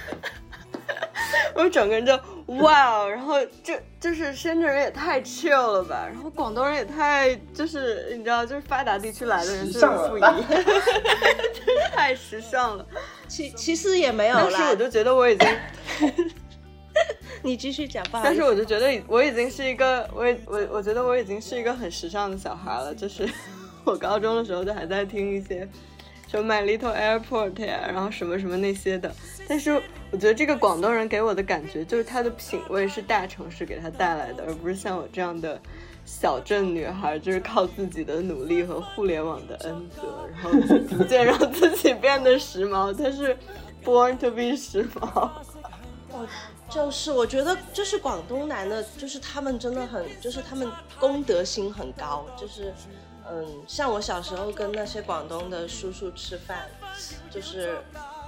[1.57, 2.17] 我整个人就
[2.61, 10.35] 哇，然后就就是深圳人也太 chill 了吧，然后广东人也太就是你知道，就是发达地区来的人就是不一样，
[11.95, 12.85] 太时尚了。
[13.27, 15.49] 其其实也没有啦，当时我就觉得我已经，
[17.41, 18.21] 你继续讲吧。
[18.23, 23.27] 但是我就觉得我已经是一个，我我我觉得我已经是一个很时尚的小孩了，就是
[23.83, 25.67] 我高中的时候就还在听一些。
[26.27, 29.13] 什么 My Little Airport 呀，然后什么什么那些的。
[29.47, 29.71] 但是
[30.11, 35.59] 我觉得这个广东人给我的感觉就是他的品味是大城市给他带来的，而不是像我这样的
[36.05, 40.51] 小镇女孩，就是靠自己的努力和互联网的恩泽，然后
[40.87, 42.93] 逐渐让自己变得时髦。
[42.93, 43.37] 他是
[43.83, 45.29] born to be 时髦。
[46.09, 46.27] 我
[46.69, 52.73] 就是我觉得就是广东男的，就是他们真的很，就是他们公德心很高，就是
[53.29, 56.69] 嗯，像我小时候跟那些广东的叔叔吃饭，
[57.29, 57.83] 就是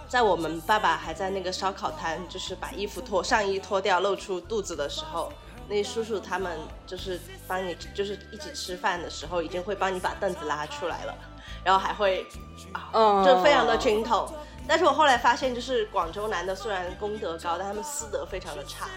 [0.08, 5.32] 在我们爸爸还在那个烧烤摊，就是把衣服脱上衣脱掉露出肚子的时候，
[5.68, 11.16] 那叔叔他们就是帮你，就是一起吃饭的时候，已经会帮你把凳子拉出来了，
[11.64, 12.26] 然后还会
[12.74, 14.30] 啊，就非常的均头。
[14.68, 18.88] 但是我后来发现，就是广州男的虽然功德高，但他们私德非常的差。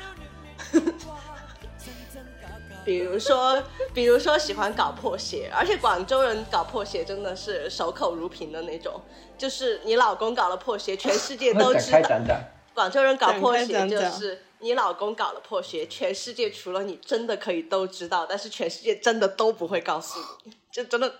[2.85, 3.63] 比如说，
[3.95, 9.01] 比如说喜欢搞破鞋，而且广州人搞破鞋真的是守口如瓶的那种。
[9.39, 12.01] 就是你老公搞了破鞋，全世界都知道。
[12.75, 21.13] 广州人搞破鞋就是你老公搞了破鞋，全世界除了你真的可以都知道，但是全世界真的都不会告诉你，就真的。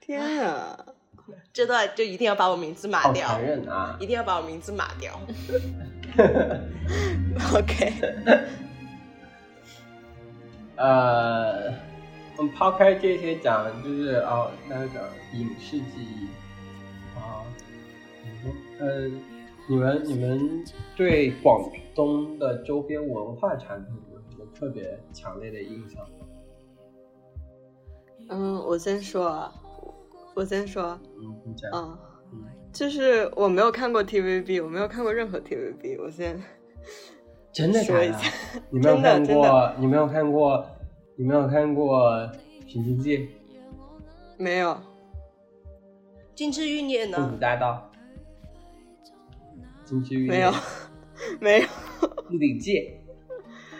[0.00, 0.78] 天啊！
[1.50, 3.96] 这段就一定要把我名字码掉，好残忍啊！
[3.98, 5.18] 一定要把我名字码掉。
[7.54, 7.92] OK。
[10.76, 11.72] 呃，
[12.36, 16.28] 我们抛开这些讲，就是哦，那个影视记忆
[17.18, 17.42] 啊，
[18.80, 19.08] 呃，
[19.68, 20.64] 你们你们
[20.96, 26.26] 对广东的周边文化产品有什么特别强烈的印象吗？
[28.30, 29.52] 嗯，我先说啊。
[30.36, 31.70] 我先说，嗯，你讲，
[32.32, 36.42] 嗯，就是我没有看过 TVB，我没有看过任何 TVB，我先
[37.54, 38.18] 真的说一下，
[38.68, 40.66] 你没有看过，你没有看过，
[41.16, 42.10] 你没有看过
[42.66, 43.18] 《寻秦记》？
[44.36, 44.70] 没有，
[46.34, 47.16] 《金枝欲孽》呢？
[47.30, 47.90] 《孤大道》？
[49.88, 50.52] 《金枝欲孽》没有，
[51.38, 51.66] 没有，
[52.28, 52.72] 《鹿鼎记》。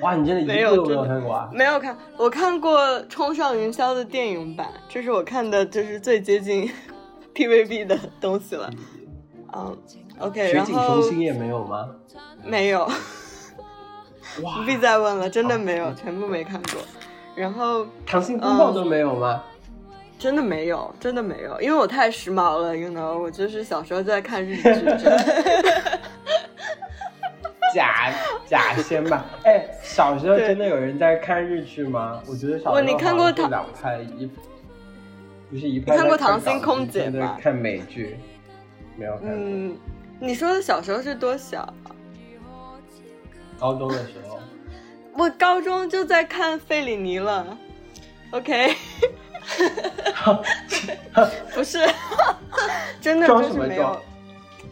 [0.01, 1.51] 哇，你真的一个都没有看过啊？
[1.53, 6.71] 没有看，我看过《冲上云霄》的电影版，这是我看的，就是最接近
[7.35, 8.71] TVB 的东西了。
[9.53, 9.77] 嗯
[10.21, 10.73] ，OK，然后。
[10.73, 11.97] 雪景雄心也没有吗？
[12.45, 12.89] 没有。
[14.43, 14.57] 哇！
[14.57, 16.81] 不必再问了，真的没有，全部没看过。
[17.35, 17.87] 然后。
[18.07, 19.43] 溏心风暴都没有吗？
[20.19, 24.63] 真的没有，真的没有，因为我太时髦了，you know，我就是小时候在看日剧。
[27.75, 28.13] 假
[28.47, 32.23] 假仙吧，哎，小时候真的有人在看日剧吗？
[32.29, 34.31] 我觉得小时候你看过两派一，
[35.51, 35.97] 不是一派。
[35.97, 37.37] 看过《唐心空姐》吗？
[37.43, 38.17] 看美剧，
[38.97, 39.35] 没有看过。
[39.37, 39.77] 嗯，
[40.21, 41.75] 你说的小时候是多小？
[43.59, 44.41] 高中的时候。
[45.17, 47.57] 我高中就在看费里尼了。
[48.31, 48.75] OK。
[51.55, 51.79] 不是，
[53.01, 53.97] 真的就是没有。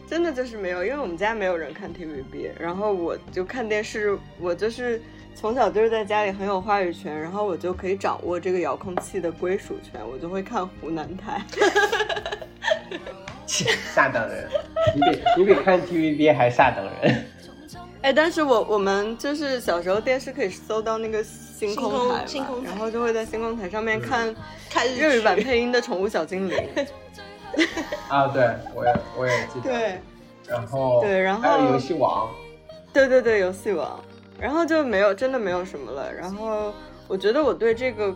[0.05, 5.01] 真的就是没有，因为我们家没有人看 TVB，然后我就看电视，我就是
[5.33, 11.41] 从小就是在家里很有话语权，然后我就可以掌握这个遥控器的归属权，我就会看湖南台。
[13.47, 14.47] 下等人，
[14.93, 17.25] 你比你比看 TVB 还下等人。
[18.03, 24.35] 哎，但是我我们就是小时候电视可以搜到那个星空台，星空然后就会在星空台上面看
[24.69, 26.57] 看日语版配音的《宠物小精灵》。
[28.09, 28.43] 啊，对，
[28.75, 29.69] 我也我也记得。
[29.69, 30.01] 对，
[30.45, 32.29] 然后对，然后还有游戏王。
[32.91, 34.03] 对对对，游戏王，
[34.37, 36.11] 然后就没有，真的没有什么了。
[36.13, 36.73] 然后
[37.07, 38.13] 我觉得我对这个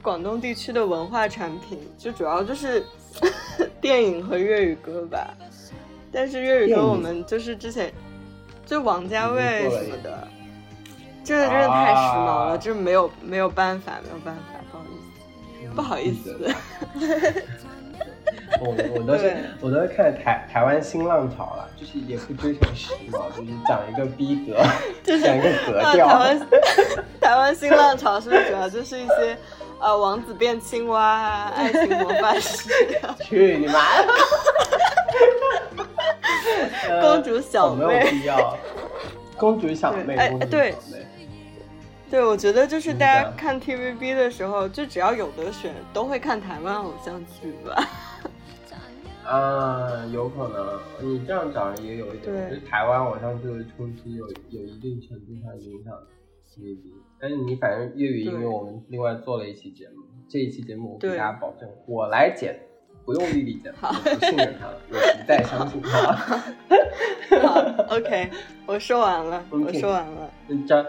[0.00, 2.82] 广东地区的文化产品，就主要就是
[3.82, 5.28] 电影和粤语歌吧。
[6.10, 7.92] 但是粤语歌我们就是之前
[8.66, 10.28] 就王家卫什么的，
[11.24, 14.42] 这个真的太时髦了，就是没有没有办法，没有办法，
[15.74, 16.52] 不好意思，不好意
[17.00, 17.42] 思。
[18.58, 24.56] 我我都是我都是看台台湾新浪潮了，就是也不追求时髦，就是讲一个逼格，
[25.04, 26.08] 讲一个格调。
[26.08, 26.46] 台湾
[27.20, 29.36] 台湾新浪潮是不是主要就是一些
[29.80, 32.70] 呃王子变青蛙、爱情魔法师？
[33.24, 33.80] 去你妈！
[37.00, 38.56] 公主小妹，没有必要。
[39.36, 40.74] 公主小妹，哎对，
[42.10, 47.88] 对，我觉得就是大家看 TVB 的时候，就只要有得选，都会看台湾偶像剧吧。
[49.24, 55.92] 啊，有可能，你这样讲也有一点，就台湾偶像剧的冲击有有一定程度上影响
[56.54, 56.92] TVB。
[57.20, 62.58] 但是你反正粤语音乐，我们另外做了一期节目，这一期节目我给大家保证，我来剪，
[63.04, 66.12] 不用丽丽剪，我不信任她，我不再相信她。
[67.40, 68.30] 好，OK，
[68.66, 70.30] 我说完了，我说完了。
[70.66, 70.86] 张，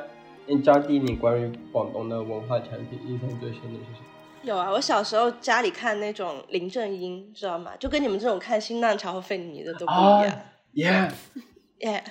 [0.63, 4.05] 张弟，你关于广东的文化产品印象最深的是什么？
[4.43, 7.71] 有啊，我小时候家里看那种林正英，知道吗？
[7.79, 10.39] 就跟你们这种看新浪潮和费尼的都不一样。
[10.73, 11.11] 耶，
[11.79, 12.03] 耶，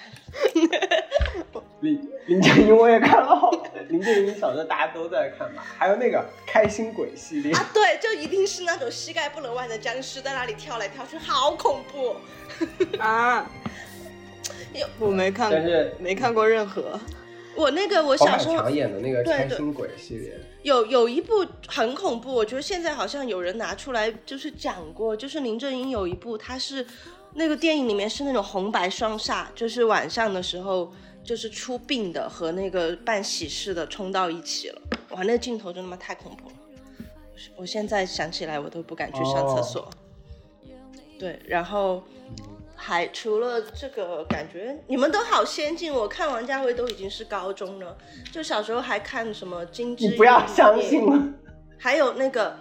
[1.81, 3.51] 林林正英我也看了好，
[3.89, 12.17] 林正英小时候大家都在看嘛，还有那个开心鬼系列，啊，对，就一定是那种膝盖不能弯的僵尸在那里跳来跳去，好恐怖。
[12.99, 13.49] 啊
[14.73, 16.99] 有，我没看过但，是没看过任何。
[17.55, 26.87] 我那个我小时候强演的那个开心鬼系列，有有一部很恐怖，我觉得现在好像有人拿出来就是讲过，就是林正英有一部，他是
[27.33, 30.93] 那个电影里面是那种红白双煞，就是晚上的时候
[31.27, 36.55] 就是出殡的和那个办喜事的冲到一起了，哇，那镜头真他妈太恐怖了，
[37.57, 39.91] 我现在想起来我都不敢去上厕所。
[41.19, 42.05] 对，然后
[42.77, 45.93] 还除了这个，感觉你们都好先进。
[45.93, 47.97] 我看王家卫都已经是高中了，
[48.31, 51.33] 就小时候还看什么《金枝你不要相信了。
[51.79, 52.57] 还有那个，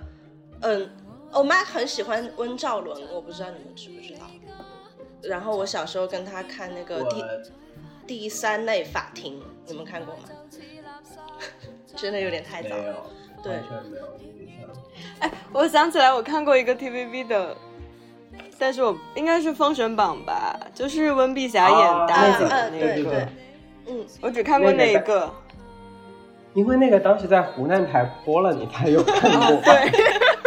[0.61, 0.89] 嗯，
[1.31, 4.21] 我妈很喜欢温兆伦，我不知道你们知不知道。
[5.21, 7.27] 然后我小时候跟她看那个第我
[8.07, 10.23] 第三类法庭，你们看过吗？
[11.95, 12.69] 真的有点太早。
[12.75, 12.93] 没有，
[13.43, 13.59] 对。
[15.19, 17.55] 哎，我想起来，我看过一个 TVB 的，
[18.59, 23.27] 但是我应该是《封神榜》吧，就是温碧霞演啊大姐嗯的那个，对对
[23.87, 25.31] 嗯，我只看过那一个。
[26.53, 29.61] 因为那个当时在湖南台播了，你才有看过。
[29.61, 29.91] 对，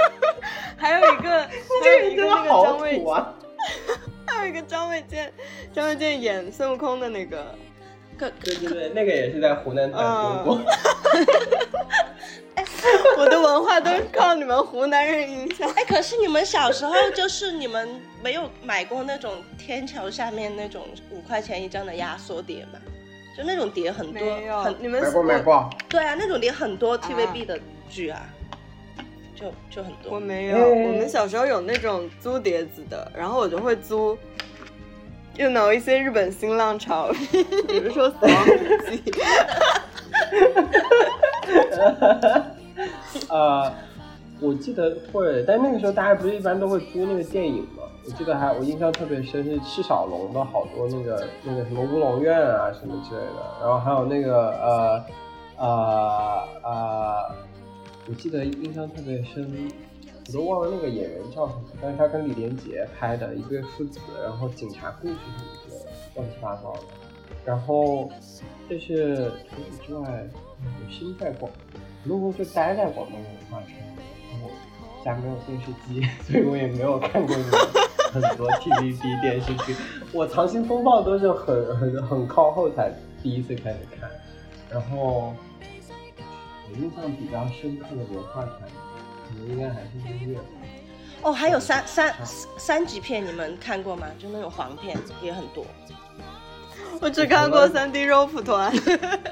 [0.74, 1.50] 还有一个， 还
[1.82, 3.34] 这个人有一个那个真的好张卫土啊！
[4.26, 5.32] 还有一个张卫健，
[5.74, 7.54] 张卫健演孙悟空的那个，
[8.18, 10.60] 可对对对，那个也是在湖南台播过。
[12.54, 12.64] 哎
[13.16, 15.68] 我的文化都是靠你们湖南人影响。
[15.70, 17.88] 哎，可是你们小时候就是你们
[18.22, 22.78] 没有买过那种天桥下面那种五块钱一张的压缩碟吗？
[23.36, 28.28] 就那种碟很多没有很，你们买过买过，对啊，那种碟很多 TVB 的剧啊，
[29.38, 30.14] 就就很多。
[30.14, 34.18] 我没有，哎我们小时候有那种租碟子的，然后我就会租。
[35.36, 37.12] 又弄一些日本新浪潮，
[37.68, 38.44] 比如说《死亡
[38.88, 39.12] 笔记》，
[43.28, 43.72] 呃，
[44.40, 47.84] 我记得会，但那个时候大家不是一般都会租那个电影吗？
[48.04, 55.04] 我记得还我印象特别深是释小龙的好多那个那个什么乌龙院啊什么之类的，然后还有那个呃
[55.58, 57.30] 呃呃，
[58.08, 59.70] 我记得印象特别深，
[60.28, 66.80] 我都忘了那个演员叫什么，但是他跟李连杰拍的一对父子，然后警察故事什么的，乱七八糟的。
[67.44, 68.10] 然后，
[68.68, 70.26] 但是除此之外，
[70.62, 73.76] 我心在广东，很多时候就待在广东文化圈。
[74.30, 74.50] 然后
[75.04, 77.36] 家没有电视机， 所以我也没有看过
[78.10, 79.74] 很多 TVB 电视剧。
[80.12, 82.90] 我《藏心风暴》都是很很很靠后才
[83.22, 84.10] 第一次开始看。
[84.70, 85.34] 然后，
[86.70, 88.52] 我印象比较深刻的文化圈，
[89.28, 90.38] 可能应该还是音乐。
[91.22, 92.14] 哦，还有三三
[92.56, 94.06] 三级片，你们看过吗？
[94.18, 95.64] 就那种黄片也很多。
[97.00, 98.72] 我只看过三 D 肉蒲团。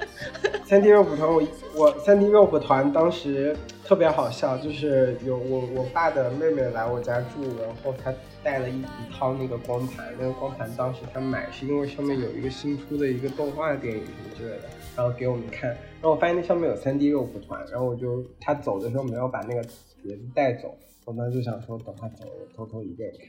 [0.66, 1.43] 三 D 肉蒲团，我
[1.74, 8.12] 我三 D 肉蒲团当时特别好笑，就是有我我爸的妹妹来我家住，然后她
[8.43, 19.62] 带了一一套那个光盘，那个光盘当时她买是因为上面有一个新出的一个动画电影什么之类的，然后给我们看，然后我发现那上面有三 D 肉蒲团，然后我就他走的时候没有把那个
[20.03, 20.74] 碟子带走，
[21.05, 23.28] 我当时就想说等他走了我偷偷一个人看，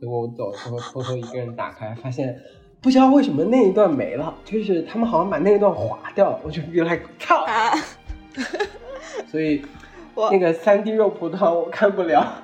[0.00, 2.40] 结果我走的时候 偷偷一个人打开，发现。
[2.80, 7.72] 不知道为什么那一段没了，就是他们好像把那一段划掉了，我就原来操，啊！
[9.28, 9.60] 所以
[10.14, 12.40] 我那个三 D 肉蒲团我看不了。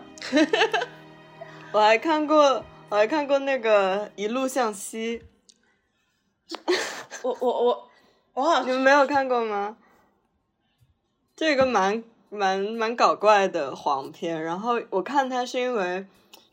[1.70, 5.22] 我还看过，我还看过那个《一路向西
[7.22, 7.88] 我我我我
[8.42, 9.76] 好》，你们没有看过吗？
[11.36, 16.04] 这个蛮蛮蛮搞怪的黄片，然后我看它是因为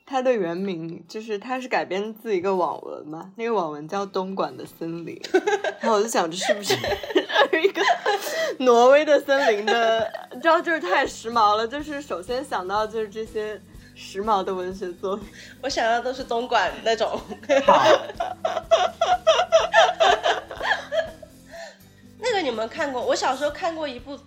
[0.05, 5.15] 它的原名就是它是改编自一个网文嘛，那个网文叫《东莞的森林》，
[5.81, 6.75] 然后我就想这是不是
[7.51, 7.81] 是一个
[8.59, 10.11] 挪威的森林的？
[10.33, 13.59] 你知道就是太时髦了，就是首先想到就是这些
[13.95, 15.27] 时髦的文学作品。
[15.63, 17.19] 我想到都是东莞那种。
[17.47, 17.59] 那
[22.41, 23.01] 个你们看过？
[23.05, 24.17] 我小时候看过一部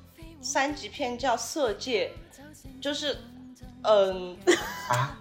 [0.41, 2.13] 三级片叫《色戒》，
[2.83, 3.17] 就是，
[3.83, 4.37] 嗯，
[4.89, 5.19] 啊，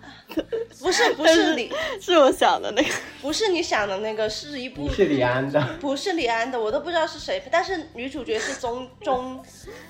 [0.79, 2.89] 不是不是李，是我想的那个，
[3.21, 9.43] 不是你想的那个，是一部是李安的，不是李安的，我都不知道是谁，但是女主角是钟钟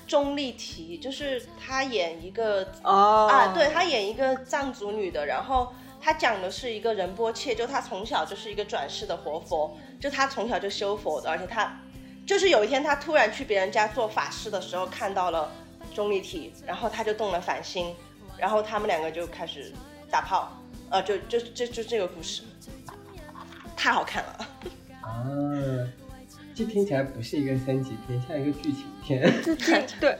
[0.06, 3.28] 钟丽缇，就是她演一个哦。
[3.30, 11.80] 啊，对，她演一个藏族女的，然后她讲的是一个仁波切，就她从小就是一个转世的活佛，就她从小就修佛的，而且她
[12.26, 15.52] 就是有一天他突然去别人家做法事的时候看到了
[15.94, 17.94] 钟丽缇，然后他就动了凡心，
[18.38, 19.72] 然后他们两个就开始
[20.10, 20.50] 打炮，
[20.90, 22.42] 呃，就就就就这个故事，
[23.76, 24.48] 太好看了。
[25.02, 25.26] 啊，
[26.54, 29.22] 这听起来不是一个三级片，像一个剧情片。
[29.44, 30.18] 这听对，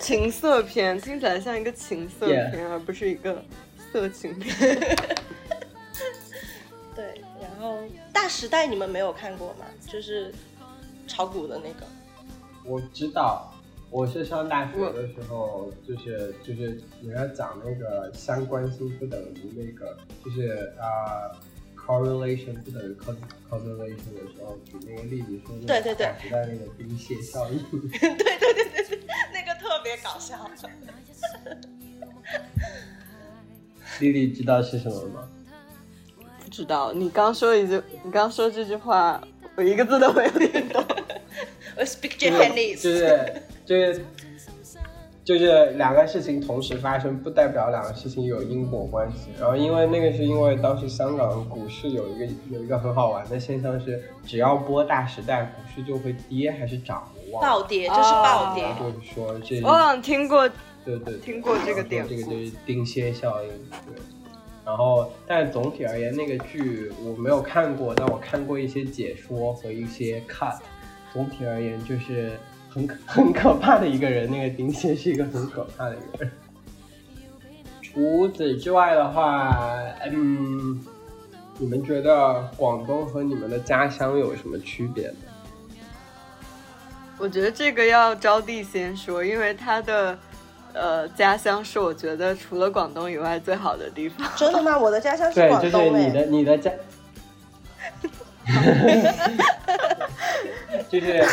[0.00, 3.44] 情色片听起来像一个情色片，而不是一个
[3.92, 4.56] 色情片。
[6.96, 7.80] 对，然后
[8.10, 9.66] 《大时代》你们没有看过吗？
[9.86, 10.32] 就是
[11.06, 11.86] 炒股的那个。
[12.64, 13.52] 我知道，
[13.90, 21.30] 我是上大学的时候，就是就是人家讲那个相关性不等于那个，就是啊
[21.76, 22.96] ，correlation 不等于
[23.48, 27.58] causation 的时候，举那个例子说，对对对，时代那个冰屑效应。
[27.70, 29.00] 对对对对对，
[29.32, 30.50] 那个特别搞笑。
[34.00, 35.28] 丽丽知道是什么吗？
[36.44, 36.92] 不知道。
[36.92, 39.22] 你刚说一句，你刚说这句话，
[39.56, 40.84] 我一个字都没有听懂。
[41.76, 44.04] 我 speak Japanese，就是就是
[45.24, 49.30] 就是两个事情同时发生，不代表两个事情有因果关系。
[49.40, 57.06] 然后因为那个是因为当时香港股市有一个有一个很好玩的现象是，只要播《大时代》，股市就会跌还是涨？
[57.40, 58.64] 暴跌就是暴跌。
[58.78, 60.48] 就是说这我好像听过，
[60.84, 62.06] 对对，听过这个点。
[62.08, 63.48] 这个就是丁蟹效应。
[63.68, 64.15] 对。
[64.76, 70.58] 然后，但总体而言，那个剧我没有看过，但我看过一些解说和一些 cut。
[71.14, 74.30] 总体而言，就是很 很可怕的一个人。
[74.30, 76.32] 那个丁蟹是一个很可怕的一个人。
[77.80, 79.56] 除此之外的话，
[80.10, 80.78] 嗯，
[81.56, 85.16] 你们觉得广东和你们的家乡有什么区别呢？
[87.16, 90.18] 我觉得这个要招娣先说，因为他的
[90.76, 94.30] 呃家乡是我觉得除了广东以外最好的地方。
[94.36, 94.78] 真的吗？
[94.78, 95.70] 我的家乡是广东。
[95.70, 96.70] 对，就是你的你的家。
[100.88, 101.24] 就是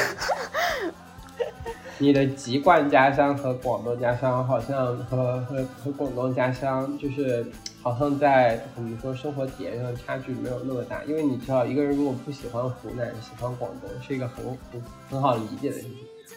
[2.00, 7.46] 你的籍贯家乡和广东家乡，好像和和和广东家乡，就是
[7.84, 11.04] 好像在我们说生活体验上差距没有那么大。
[11.04, 15.92] 因为你知道，一个人如果不喜欢湖南，喜欢广东，是一个很很很好理解的事情；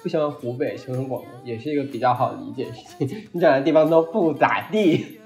[0.06, 3.26] 不喜欢湖北，喜欢广东，也是一个比较好理解的事情。
[3.34, 5.18] 你讲的地方都不咋地。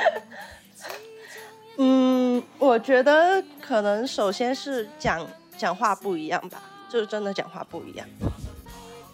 [1.76, 5.20] 嗯，我觉得可能首先是讲
[5.58, 6.62] 讲话不一样吧。
[6.88, 8.08] 就是真的讲话不一样，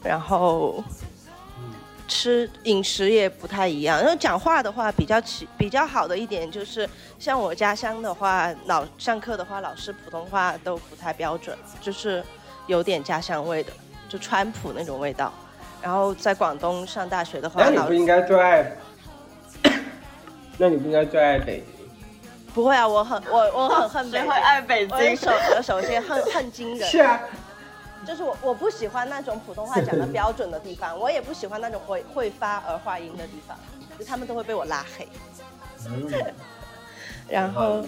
[0.05, 0.80] 然后
[2.07, 3.98] 吃饮食也不太一样。
[3.98, 6.88] 然后讲话的话比较起比较好的一点就是，
[7.18, 12.22] 像我家乡的话，老上课的话，老师普通话都不太标准，就是
[12.68, 13.72] 有点家乡味的，
[14.09, 15.32] 就川普那种味道。
[15.82, 18.72] 然后在广东上大学的话，那你不应该最爱？
[20.57, 21.86] 那你不应该最爱北京？
[22.55, 25.16] 不会啊，我很我我很恨北京，爱北京。
[25.16, 25.30] 首
[25.62, 26.88] 首先恨恨京人。
[26.88, 27.20] 是啊。
[28.07, 33.57] 就是我我不喜欢那种普通话讲的标准的地方，我也不喜欢那种会会发儿化音的地方，
[33.98, 35.09] 就他们都会被我拉黑。
[37.28, 37.82] 然后，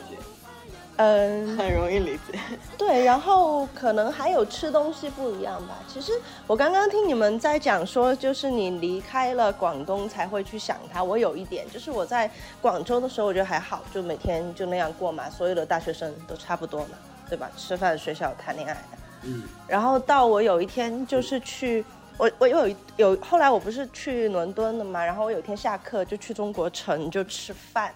[0.97, 2.39] 嗯，很容易理解。
[2.79, 5.79] 对，然后可能还有吃东西不一样吧。
[5.87, 6.13] 其实
[6.47, 11.05] 我刚刚听你们在讲说，就是你离开了广东才会去想它。
[11.05, 12.31] 我有一点，就是我在
[12.63, 16.97] 广州的时候，我觉得还好，就每天就那样过嘛，所有的大学生都差不多嘛，
[17.29, 17.51] 对吧？
[17.57, 18.77] 吃饭、学校、谈恋爱。
[19.23, 21.85] 嗯，然后到我有一天就是去，
[22.17, 27.93] 我我有有后来我不是去伦敦的嘛，然后我有一天下课就去中国城就吃饭，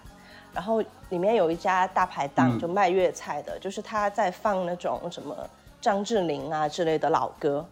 [0.53, 5.35] 然后里面有一家大排档就卖粤菜的，就是他在放那种什么
[5.79, 7.65] 张智霖啊之类的老歌，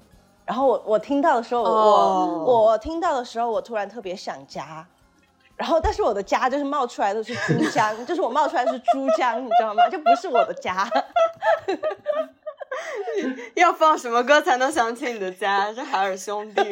[0.46, 4.86] 然后我我听到的时候，我我听到的时候我突然特别想家，
[5.56, 9.88] 然后但是我的家就是冒出来的是珠江， 就是我冒出来是珠江，你知道吗？
[9.90, 10.90] 就不是我的家。
[13.56, 15.74] 要放什么歌才能想起你的家？
[15.74, 16.62] 是海尔兄弟，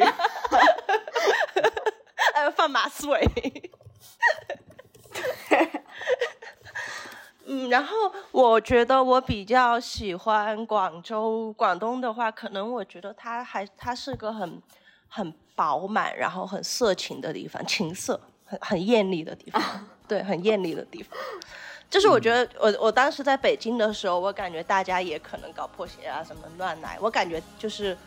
[2.34, 3.72] 还要放马思唯。
[7.49, 7.95] 嗯，然后
[8.32, 14.62] 我觉得我比较喜欢广州、广东的话，可能我觉得它还它是个很
[15.08, 19.62] 很饱满，然后很色情的地方，情色很很艳丽的地方，
[20.08, 21.18] 对，很艳丽的地方。
[21.89, 27.97] 就是我觉得我我当时在北京的时候，我感觉大家也可能搞破鞋啊，什么乱来，我感觉就是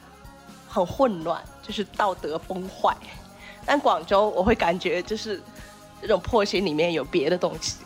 [0.69, 2.95] 很混乱，就是道德崩坏。
[3.65, 5.41] 但广州我会感觉就是
[6.01, 7.79] 这种破鞋里面有别的东西，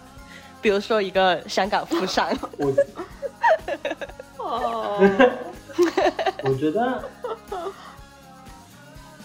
[0.64, 2.26] 比如说一个香港富商。
[2.56, 2.72] 我
[4.42, 4.98] 哦，
[6.42, 6.82] 我觉得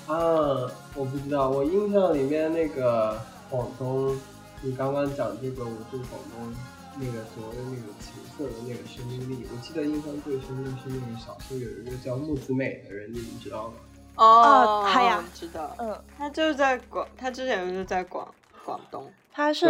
[0.05, 3.17] 啊，我不知道，我印象里面那个
[3.49, 4.19] 广东。
[4.61, 6.53] 你刚刚讲这个，我对广东
[6.95, 13.73] 那个所谓的那个情色的那个生命力，我记得印象最深的是那个小时候有一个叫木子美的人，你们知道吗？
[14.17, 18.27] 哦，他呀知道，嗯，他就是在广，他之前就是在广
[18.65, 19.09] 广东。
[19.31, 19.65] 他是，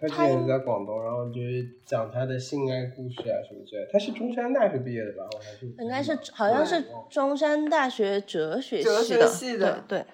[0.00, 3.90] 他之前是在广东，然后就是讲他的性爱故事啊什么之类的。
[3.92, 5.24] 他是中山大学毕业的吧？
[5.32, 10.06] 我还是应该是好像是中山大学哲学哲学的，系的对对。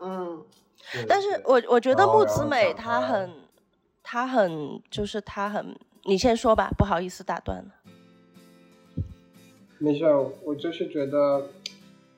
[0.00, 0.42] 嗯，
[1.08, 3.30] 但是我我觉得木子美他她很，
[4.02, 5.74] 她很就是她很，
[6.04, 7.70] 你先说吧，不好意思打断了。
[9.78, 11.48] 没事儿，我就是觉得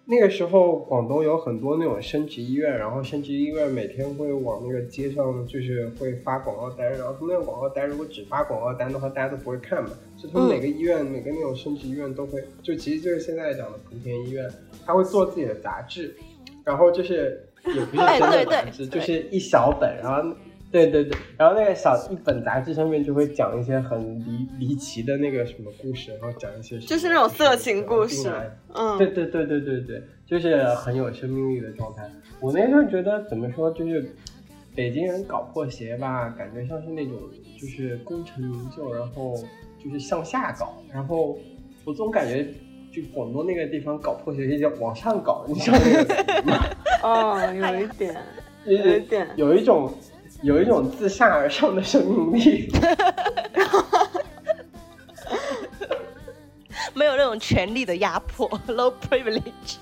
[0.08, 9.90] 那个时候广东有很多那种升级医院，然后升级医院每天会往那个街上就是会发广告单，然后他们那个广告单如果只发广告单的话，大家都不会看嘛。
[10.16, 14.48] 就他们嗯每个医院、每个那种升级医院都会，就其实就是现在讲的莆田医院，
[14.86, 16.14] 他会做自己的杂志，
[16.64, 17.44] 然后就是
[17.74, 20.36] 也不是哎真的对对杂志，就是一小本，然后。
[20.76, 28.30] 对对对，然后那个小一本杂志上面就会讲一些很离离奇的那个什么故事，然后讲一些就是那种色情故事
[28.74, 32.02] 嗯，对对对对对对，就是很有生命力的状态。
[32.40, 34.14] 我那时候觉得怎么说，就是
[34.74, 37.14] 北京人搞破鞋吧，感觉像是那种
[37.58, 39.34] 就是功成名就，然后
[39.82, 41.38] 就是向下搞，然后
[41.86, 42.46] 我总感觉
[42.92, 45.78] 就广东那个地方搞破鞋是叫往上搞，你知道
[46.44, 46.66] 吗？
[47.02, 48.14] 哦，有一点，
[48.66, 49.90] 有一点， 有一种
[50.42, 52.68] 有一种自下而上的生命力。
[56.94, 59.76] 没有那种权力的压迫，low privilege。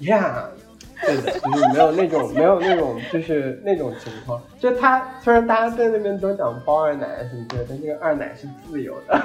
[0.00, 0.50] Yeah，
[1.00, 4.40] 对的，就是没有那种 没有那种就是那种情况。
[4.60, 9.20] 就他虽然大家在那边都讲包二奶什么之类的，但这个二奶是自由的。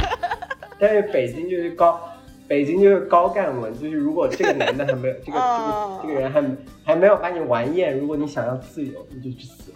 [0.78, 1.98] 但是北京就是高，
[2.46, 6.44] 北京就是高干文，就是如果这个男的还没有这个这哦个这个人还
[6.84, 9.72] 还没有把你玩厌，如果你想要自由，你就去死。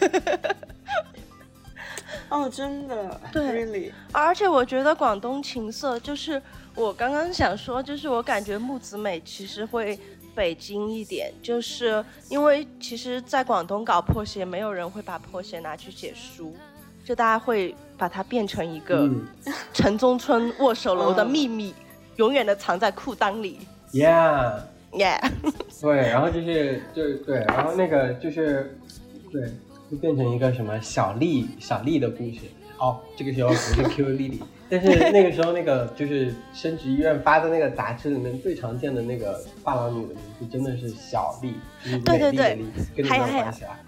[2.28, 6.40] 哦，真的，对，really，而且我觉得广东情色，就是
[6.74, 9.98] 我刚刚想说，就是我感觉木子美其实会
[10.34, 16.54] 北京一点，就是因为其实，在广东搞破鞋，没有人会把破鞋拿去写书，
[17.04, 19.24] 就大家会把它变成一个嗯。
[19.72, 21.72] 城中村握手楼的嗯秘密，
[22.16, 23.60] 永远的藏在裤裆里。
[23.92, 25.30] Yeah，yeah、
[25.80, 28.76] 对，然后就是就对，然后那个就是
[29.30, 29.48] 对，
[29.90, 32.40] 就变成一个什么小丽小丽的故事。
[32.78, 43.80] 哦，这个时候不是 Q 丽丽， 但是那个时候那个就是生殖医院发的那个杂志里面最常见的那个发廊女的名字真的是小丽，就是对对对美丽的丽，跟你没有关系啊。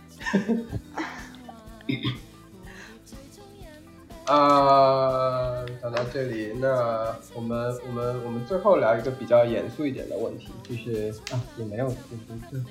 [4.27, 12.69] 呃，讲到这里，那我们我们我们最后聊一个比较严肃一点的问题，就是啊，也没有，就是最后，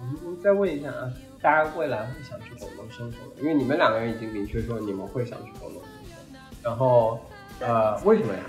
[0.00, 3.32] 我们再问一下啊，大家未来会想去广东生活吗？
[3.38, 7.20] 因为你们两个人已经明确说你们会想去广东生活，然后
[7.60, 8.40] 呃，为什么呀？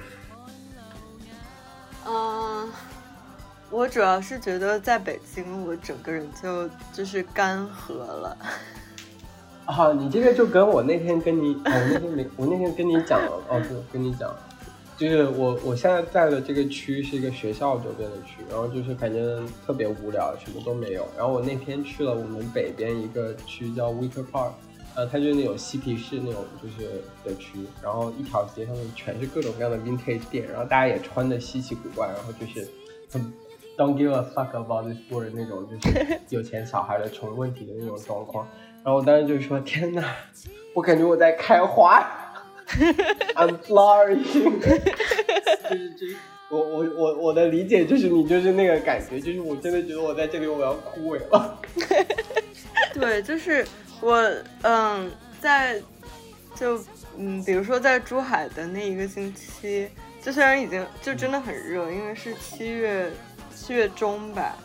[2.08, 2.72] 嗯，
[3.70, 8.38] 我主要是觉得在北京，我整个人就就是干涸了。
[9.66, 14.36] 啊，你这个就跟我那天跟你，哦、我那天没，我那天跟你讲了，哦，对，跟你讲，
[15.00, 21.08] 就是我我现在在的这个区是一个学校周边的区，然后就是反正特别无聊，什么都没有。
[21.18, 24.52] 然后我那天去了我们北边一个区叫 Wicker Park，
[24.96, 32.68] 呃，它就是那种嬉皮士那种就是的区，然后一条街上面全是各种各样的 vintage 店，然后大家也穿的稀奇古怪，然后就是
[33.10, 33.22] 很
[33.78, 38.46] don't give a fuck about this world 那种就是 有钱小孩的穷问题的那种状况。
[38.84, 40.16] 然后我当时就说：“天哪，
[40.74, 42.06] 我感觉我在开花
[43.36, 44.60] I'm flourishing。
[45.70, 46.16] ”就是就是
[46.50, 51.60] 我我我我的理解就是你就是那个感觉，就是我真的觉得我在这里我要枯萎了。
[52.94, 53.66] 对，就是
[54.02, 54.18] 我，
[54.64, 55.80] 嗯，在
[56.56, 56.84] 就
[57.18, 59.88] 嗯，比如说在珠海的那一个星期，
[60.22, 63.12] 就虽然已经就真的很热，因为是七月
[63.56, 64.58] 七月中吧，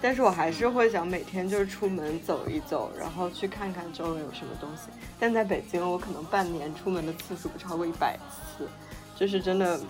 [0.00, 4.82] 但是我还是会想每天就是出门走一走，然后去看看周围有什么东西。
[5.18, 8.16] 但在北京，我可能半年出门的次数不超过一百
[8.56, 8.68] 次，
[9.16, 9.80] 就是真的，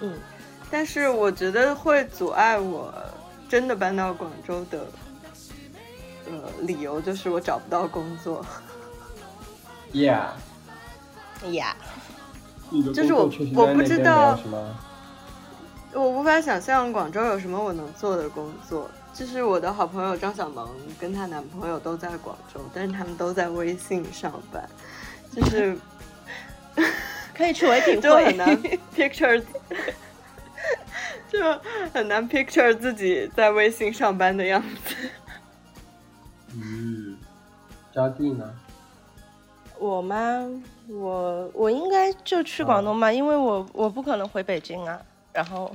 [0.00, 0.18] 嗯，
[0.70, 2.92] 但是我觉得会阻碍我
[3.48, 4.86] 真的搬到广州的，
[6.26, 8.44] 呃，理由就是我找不到工作。
[9.92, 10.28] Yeah.
[11.42, 11.72] Yeah.
[12.94, 14.38] 就是我我不知道。
[15.92, 18.90] 我无法想象广州有什么我能做的工作。
[19.12, 24.66] 就是我的好朋友张小萌跟她男朋友都在广州，但是他们都在微信上班，
[25.34, 25.76] 就是
[27.34, 28.32] 可以去唯品就很会。
[28.34, 28.56] 难
[28.96, 29.42] picture，
[31.28, 31.38] 就
[31.92, 34.94] 很难 picture 自己在微信上班的样子。
[36.54, 37.18] 嗯，
[37.92, 38.48] 招娣呢？
[39.78, 40.48] 我吗？
[40.88, 45.00] 我我应该就去广东吧，因为我我不可能回北京啊。
[45.32, 45.70] 然后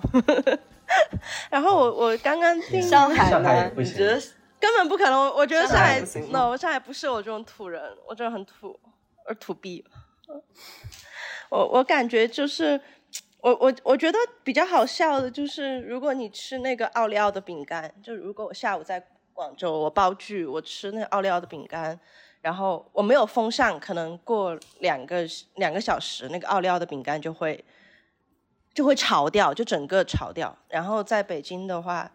[1.49, 3.71] 然后我我刚刚定上海上海也呢？
[3.75, 4.21] 不行觉得
[4.59, 6.01] 根本不可能，我我觉得上上海
[6.31, 8.79] no，上海不是我这种土人，我真的很土，
[9.27, 9.85] 我土逼。
[11.49, 12.79] 我我感觉就是，
[13.39, 19.01] 我我我觉得比较好笑的就是，如果你吃那个奥利奥的饼干，就如果我下午在
[19.33, 21.99] 广州，我煲剧，我吃那个奥利奥的饼干，
[22.41, 25.23] 然后我没有封上，可能过两个
[25.55, 27.63] 两个小时，那个奥利奥的饼干就会
[28.76, 30.55] 就会潮掉，就整个潮掉。
[30.67, 32.11] 然后在北京的话，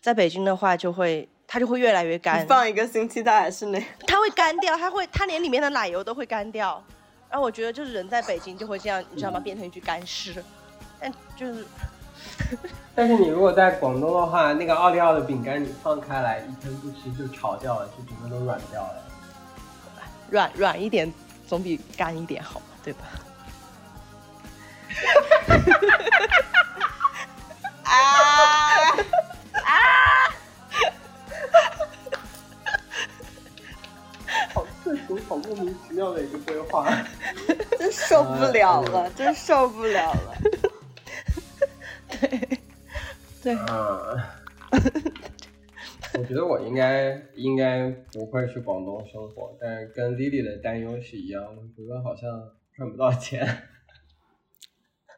[0.00, 6.80] 在北京的话就会它就会越来越干，放一个星期，它还是那 它会干掉，它会它连里面的奶油都会干掉。
[7.30, 9.40] 然后我觉得就是人在北京就会这样，你知道吗？
[9.40, 10.44] 变成一具干尸。
[11.00, 11.64] 但就是
[12.94, 19.04] 但是你如果在广东的话，那个奥利奥的饼干你放开来一天不吃就潮掉了，就整个都软掉了。
[20.28, 21.10] 软软一点
[21.46, 23.04] 总比干一点好嘛，对吧？
[27.84, 28.96] 啊。
[34.54, 36.86] 好刺激，好莫名其妙的一个规划。
[37.78, 40.34] 真受不了了，真受不了了。
[42.20, 42.58] 对，
[43.44, 43.56] 嗯，
[46.14, 52.28] 我觉得我应该应该不会去广东生活，但是跟 Lily 的担忧是一样，我觉得好像
[52.74, 53.46] 赚不到钱，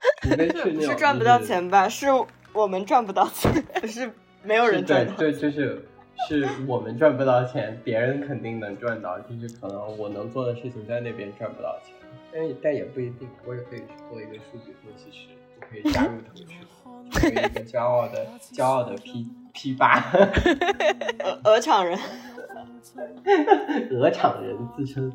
[0.80, 1.88] 是赚不到钱吧？
[1.88, 2.06] 是
[2.52, 4.10] 我们赚不到钱，不 是
[4.42, 5.12] 没有人赚到。
[5.14, 5.84] 对对，就是
[6.28, 11.94] 是我们赚不到钱，别人肯定能赚到，就是可能我能做的事情在那边赚不到钱，
[12.32, 15.28] 但但也不一定，我也可以去做一个数据分析师，
[15.60, 16.46] 我可以加入腾讯，
[17.10, 20.12] 成为一个骄傲的骄傲的 P P 八
[21.24, 21.98] 鹅鹅厂人，
[23.92, 25.12] 鹅厂人自称。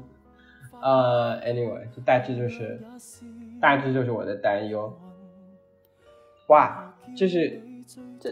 [0.82, 2.80] 呃，anyway，就大致就是
[3.66, 4.94] 大致就是我的担忧。
[6.50, 7.60] 哇，这是
[8.20, 8.32] 这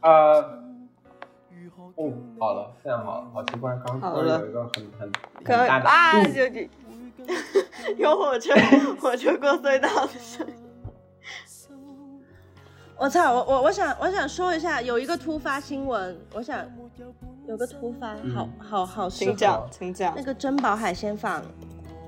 [0.00, 0.40] 呃，
[1.94, 6.68] 哦，好了，现在好了，好奇怪，刚好了突然有一个很很很可大的啊，嗯有点
[7.96, 8.52] 有火车
[9.00, 10.54] 火车过隧道的声音。
[12.98, 16.66] 我操，我我我想我想说一下，有一个突发新闻，我想
[17.46, 20.24] 有个突发，好好好适合请讲，请讲那。
[20.24, 21.40] 个珍宝海鲜坊，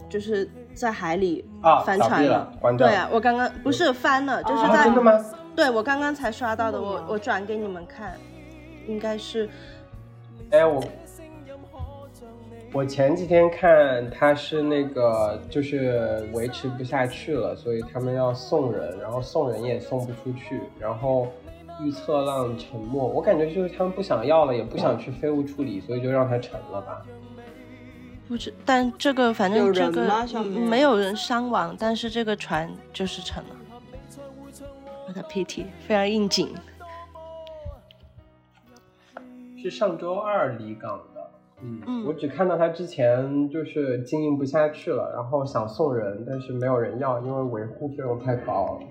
[0.08, 5.24] 就是在海里啊翻船了关对啊，我刚刚不是翻了，就是啊，在、真的吗？
[5.56, 8.14] 对我刚刚才刷到的，我我转给你们看，
[8.88, 9.48] 应该是
[10.50, 10.82] 哎，我
[12.72, 21.28] 我前几天看他是那个就是维持不下去了，所以他们要送人，然后送人也送不出去，然后
[21.80, 27.00] 预测浪沉没，我感觉就是他们不想要了，也不想去废物处理，所以就让它沉了吧。
[28.26, 30.08] 不知，但这个反正这个
[30.48, 33.50] 没有人伤亡，但是这个船就是沉了。
[35.06, 36.54] 我的 PT 非常应景，
[39.62, 41.30] 是上周二离港的。
[41.60, 48.86] 嗯，嗯我只看到他之前就是经营不下去了，然后想送人，但是没有人要，因为维护费用太高了。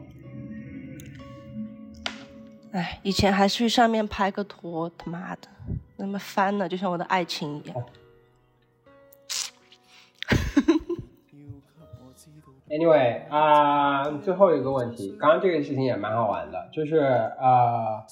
[2.73, 5.47] 哎，以前还去上面拍个拖，他妈的，
[5.97, 7.83] 那么翻了，就像我的爱情一样。
[12.73, 18.03] Anyway 啊、最后一个问题，刚刚这个事情也蛮好玩的，就是呃，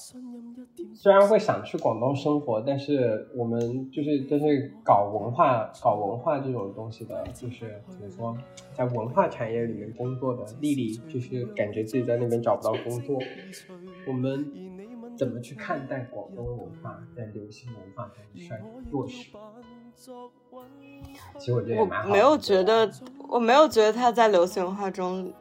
[0.94, 8.36] 虽然会想去广东生活，但是我们就是就是搞文化搞文化这种东西的，就是怎么说，
[8.72, 13.18] 在文化产业里面工作的丽丽，就是感觉自己在那边找不到工作。
[14.06, 14.71] 我们
[15.16, 18.60] 怎么去看待广东文化在流行文化中的衰
[18.90, 19.30] 弱势？
[21.38, 22.12] 其实我觉得也我蛮好的。
[22.12, 22.90] 没有觉得，
[23.28, 25.32] 我没有觉得他在流行文化中，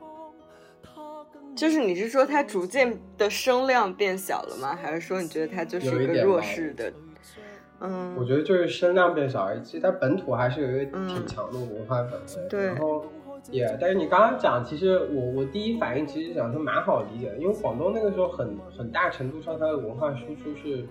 [1.56, 4.76] 就是你是说他逐渐的声量变小了吗？
[4.76, 6.90] 还是说你觉得他就是一一个弱势的？
[6.90, 12.48] 嗯我嗯，觉得就是声量变小而已，其实它本土还是有一个嗯挺强的文化氛围。
[12.48, 13.04] 对然后
[13.50, 20.88] 也，但是你刚刚讲，其实我我第一反应其实想说蛮好理解的，因为广东那个时候很很大程度上它的文化输出是，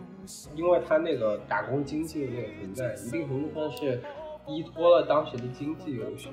[0.56, 4.00] 因为它那个打工经济的那个存在，一定程度上是
[4.46, 6.28] 依托了当时的经济优势。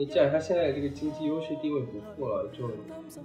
[0.00, 2.70] 那既然它现在的这个经济优势地位不复了，就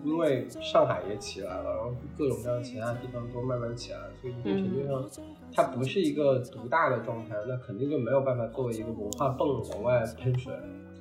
[0.03, 5.09] 因为上海也起来了，然后各种各样其他地方都慢慢起来了，所以一定程度上
[5.55, 10.51] 它不是一个独大的状态，那肯定就没有办法作为一个文化泵往外喷水，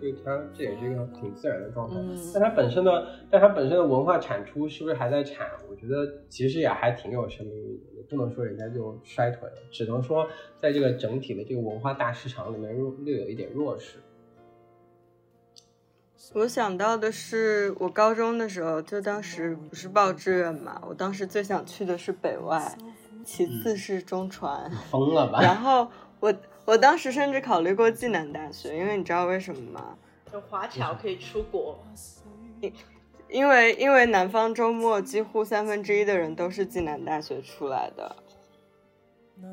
[0.03, 1.94] 所以它这也是一个挺自然的状态。
[1.96, 5.46] 嗯但它本身的，但它本身的文化产出是不是还在产？
[5.70, 10.26] 我觉得其实也还挺有生命力的，也不能说人家就衰退了，只能说
[10.59, 13.98] 在这个整体的这个文化大市场里面弱略有一点弱势。
[16.34, 22.76] 我想到的是，我高中的时候，就当时不是报志愿嘛，我当时最想去的是北外，
[23.24, 24.68] 其次是中传。
[24.90, 25.40] 疯了吧？
[25.40, 25.88] 然后
[26.18, 26.34] 我
[26.65, 29.97] 我当时甚至考虑过暨南大学，因为你知道为什么吗？
[30.33, 31.83] 就华侨可以出国。
[33.29, 38.15] 因为因为南方周末几乎三分之一的人都是暨南大学出来的。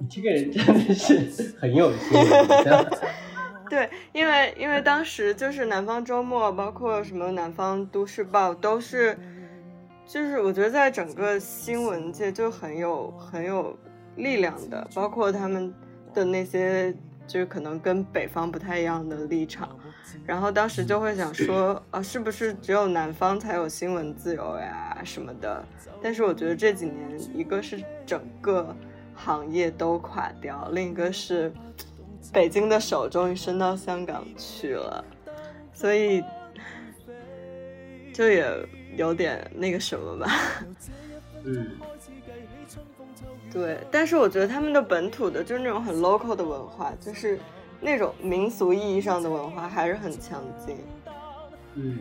[0.02, 2.20] 你这个人真的是很有心。
[3.70, 9.18] 对，因为因为当时就是南方周末，包括什么南方都市报，都是，
[10.06, 13.78] 就是我觉得在整个新闻界就很有很有
[14.16, 15.74] 力量的，包括他们
[16.14, 16.94] 的那些
[17.28, 19.78] 就是可能跟北方不太一样的立场，
[20.26, 25.66] 然后当时就会想说，啊，是不是只有南方才有新闻自由呀什么的？
[26.02, 28.76] 但是我觉得这几年，一个是整个
[29.16, 31.52] 行业都垮掉，另一个是。
[32.34, 35.04] 北京的手终于伸到香港去了，
[35.74, 36.22] 所以
[38.14, 38.46] 就也
[38.96, 40.30] 有点那个什么吧。
[41.46, 41.72] 嗯，
[43.52, 47.40] 对，但是我觉得他们的本土的，就是那种很 local 的文化，就是
[47.82, 50.78] 那种民俗意义上的文化，还是很强劲。
[51.76, 52.00] 嗯，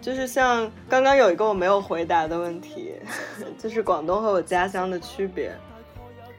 [0.00, 2.94] 就是像刚刚有一个我没有回答的问题，
[3.58, 5.52] 就是广东和我家乡的区别。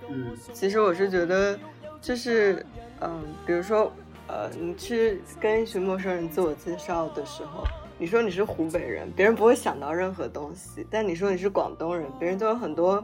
[0.09, 1.57] 嗯，其实我是觉得。
[1.99, 2.63] 就是，
[3.01, 3.91] 嗯，比如说，
[4.27, 7.63] 呃，你去跟一群陌生人自我介绍的时候，
[7.97, 13.03] 你说你是湖北人，别人不会想到任何东西；但你说你是广东人，别人就有很多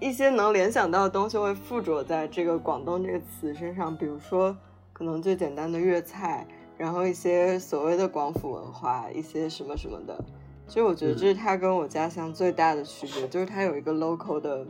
[0.00, 3.96] 一些能联想到的东西会附着在这个“广东”这个词身上。
[3.96, 4.56] 比如说，
[4.92, 6.46] 可能最简单的粤菜，
[6.76, 10.24] 然后一些所谓的广府文化，一些什么什么的。
[10.66, 14.66] 所以我觉得这是它跟我家乡最大的区别，就是它有一个 local 的，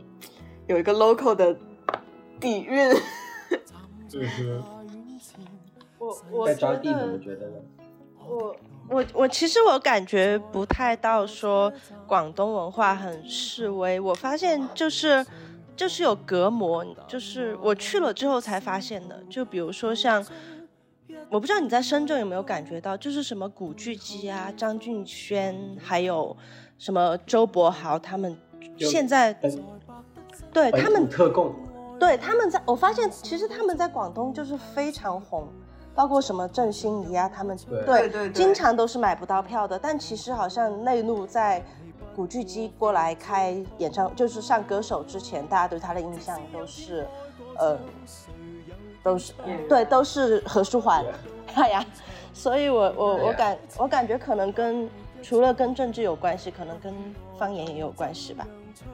[0.67, 1.55] 有一个 local 的
[2.39, 2.89] 底蕴。
[4.13, 4.63] 嗯
[5.99, 7.61] 我我觉得，
[8.17, 8.55] 我
[8.89, 11.71] 我我其实我感觉不太到说
[12.07, 15.25] 广东文化很示威，我发现就是
[15.75, 19.21] 就是有隔膜，就是我去了之后才发现的。
[19.29, 20.25] 就比如说像，
[21.29, 26.35] 我不知道你在深圳有没有感觉到，就是什么古巨基啊、张俊轩，还有
[26.77, 28.35] 什么周柏豪他们
[28.77, 29.31] 现在，
[30.51, 31.53] 对他们特供。
[31.99, 35.47] 对，他们在我发现，其实他们在广东就是非常红，
[35.99, 39.77] 包括什么郑欣宜啊，他们对对，经常都是买不到票的。
[39.77, 41.61] 但其实好像内陆在
[42.15, 47.05] 古巨基过来开演唱，就是上歌手之前，大家对他的印象都是，
[47.57, 47.77] 呃，
[49.03, 49.33] 都是
[49.67, 51.03] 对，都是何书桓，
[51.55, 51.85] 哎呀，
[52.33, 54.89] 所以我我我感我感觉可能跟
[55.21, 56.93] 除了跟政治有关系，可能跟
[57.37, 58.47] 方言也有关系吧，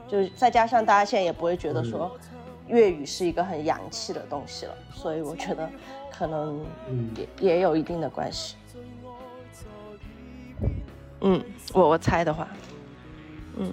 [0.08, 2.10] 就是再加上大家现在也不会觉得说。
[2.68, 5.70] 粤语是一个很洋气的东西了，所以我觉得
[6.10, 6.64] 可能
[7.16, 8.56] 也也有一定的关系。
[11.20, 11.42] 嗯，
[11.72, 12.46] 我我猜的话，
[13.56, 13.72] 嗯，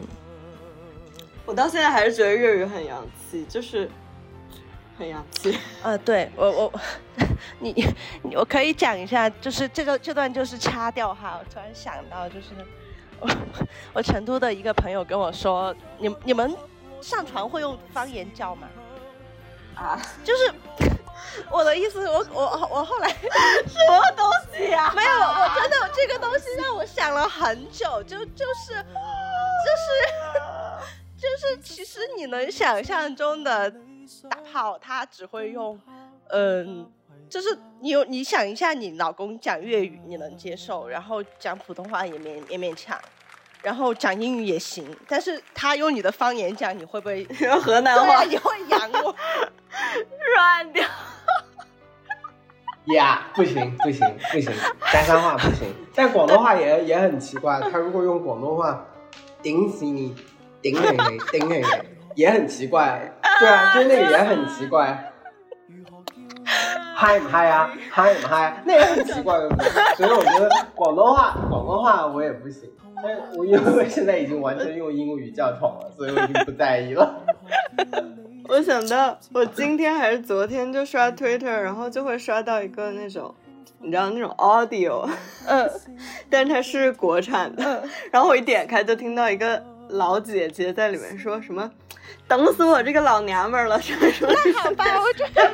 [1.45, 3.89] 我到现在还是觉得粤语很洋气，就是
[4.97, 5.57] 很洋气。
[5.81, 6.73] 啊，对我我
[7.59, 7.73] 你
[8.21, 11.39] 你我可以讲一下，就是这个这段就是掐掉哈。
[11.39, 12.47] 我突然想到，就是
[13.19, 13.29] 我
[13.93, 16.55] 我成都的一个朋友跟我说，你你们
[17.01, 18.67] 上船会用方言叫吗？
[19.75, 20.53] 啊，就是
[21.49, 23.09] 我的意思，我我我后来
[23.67, 24.91] 什么东西呀？
[24.95, 28.73] 没有，我真的这个东西让我想了很久，就就是
[29.63, 29.87] 就是
[31.17, 33.71] 就是，其实你能想象中的
[34.29, 35.79] 打炮，他只会用，
[36.29, 36.91] 嗯，
[37.29, 42.99] 就是你有你想一下，你老公讲粤语你能接受，然后讲普通话也勉也勉强。
[43.63, 48.23] 然后讲英语也行，但是他用你的方言讲，你会不会用 河南话？
[48.23, 49.15] 你会养我？
[50.35, 50.85] 软掉。
[52.93, 54.51] 呀，不行不行不行，
[54.91, 55.73] 家乡话不行。
[55.95, 58.85] 但广东话也也很奇怪，他如果用广东话，
[59.41, 60.13] 顶死你，
[60.61, 61.65] 顶你你，顶你你，
[62.15, 63.13] 也很奇怪。
[63.39, 65.13] 对啊，就那个也很奇怪。
[66.95, 67.71] 嗨不嗨啊？
[67.89, 68.61] 嗨不嗨？
[68.65, 69.49] 那也很奇怪的。
[69.95, 72.69] 所以我觉得广东话，广东话我也不行。
[73.37, 77.23] 我因为现在已经完全用英语叫床了，所以我已经不在意了。
[78.49, 83.33] 我想到我今天还是昨天就刷 Twitter，然后就会刷到一个那种，
[83.79, 85.09] 你知道那种 audio，
[85.47, 85.69] 嗯，
[86.29, 91.71] 但是它是国产的，然后我一点开就听到一个老姐姐在里面说什么，
[92.27, 94.33] 等死我这个老娘们了，什么什么。
[94.45, 95.51] 那好吧，我觉得。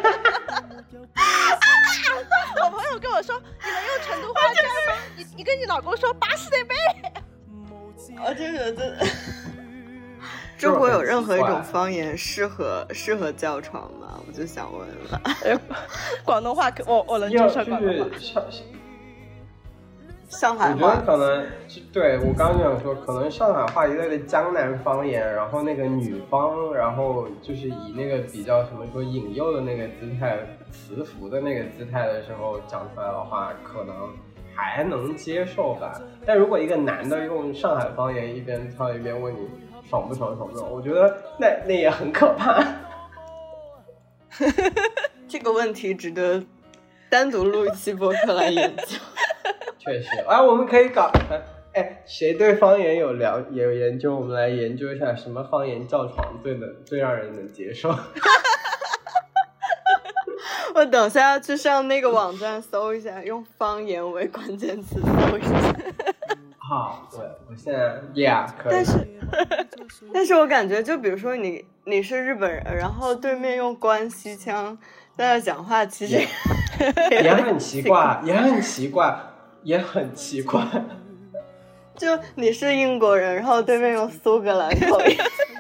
[2.62, 5.00] 我朋友跟我说，你能用成都话叫吗？
[5.16, 7.14] 你你跟你老公说巴适的呗。
[8.18, 8.98] 我就觉得，
[10.58, 14.20] 中国有任何一种方言适合 适合叫床吗？
[14.28, 15.62] 我就想问了。
[16.26, 18.42] 广东话可我我能接受广东话。
[20.30, 20.90] 上海话。
[20.90, 21.48] 我觉得可能
[21.92, 30.38] 对我刚刚就想说，可能上海话一类的江南方言，然后那个女方，然后就是以那个比较什么说引诱的那个姿态、
[30.72, 33.96] 磁服的那个姿态的时候讲出来的话，可能
[34.56, 36.02] 还能接受吧。
[36.26, 39.48] 但如果一个男的用上海方言一边跳一边问你
[39.90, 42.64] 爽不爽、爽不爽，我觉得那那也很可怕。
[45.28, 46.44] 这个问题值得
[47.10, 48.98] 单独录一期播客来研究。
[49.78, 51.12] 确实，哎，我们可以搞，
[51.74, 57.90] 哎，谁对方言有了有研究，我们来研究一下什么方言叫床最能最让人能接受。
[60.80, 65.50] 我等下要去上那个网站搜一下，用方言为关键词搜一下。
[66.58, 67.20] 好，对，
[67.50, 68.72] 我现在，Yeah，可以。
[68.72, 69.08] 但是，
[70.14, 74.78] 但是我感觉，就比如说你你是日本人，然后对面用关西腔
[75.18, 76.26] 在那讲话，其实
[77.12, 79.20] 也很奇怪，也很奇怪。
[79.64, 80.66] 也很奇怪，
[81.98, 85.18] 就你是英国人，然后对面用苏格兰口音，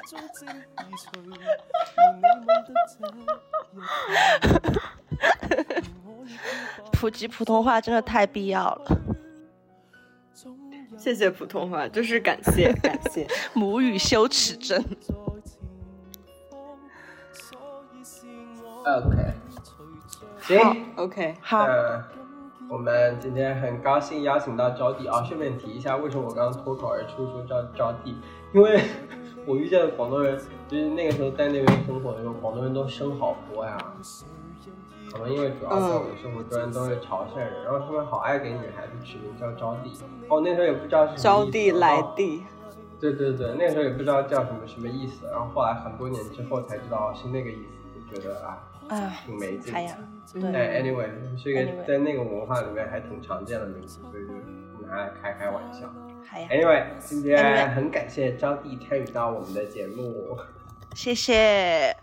[6.93, 8.97] 普及普通话真的太必要了。
[10.97, 14.83] 谢谢普通话，就是感谢 感谢母语羞耻症。
[18.85, 19.33] OK，
[20.41, 21.65] 行，OK，好。
[22.69, 28.13] 我们今天很高兴邀请到招娣啊，顺便提一下，为什么我刚刚脱口而出说招招娣？
[28.53, 28.79] 因为
[29.49, 33.75] 我遇见的广东人，就是那个时候在那边生活的时候，广东人都生好多呀。
[35.11, 40.03] 可能因为主要在我们生活中都是潮汕人，然后他们好爱给女孩子取名叫招娣。
[40.29, 42.41] 哦，那时候也不知道是招娣来娣。
[42.99, 48.63] 对对对，那时候也不知道叫什么什么意思，然后后来很多年之后才知道是那个意思，就觉得啊。
[48.89, 49.73] 啊，挺没劲。
[49.73, 49.97] 哎呀，
[50.31, 51.09] 对，anyway，
[51.41, 55.91] 是一个在那个文化里面还挺常见的名字，所以就拿来开开玩笑。
[56.49, 60.37] Anyway，今天很感谢招娣参与到我们的节目，
[60.95, 61.95] 谢谢，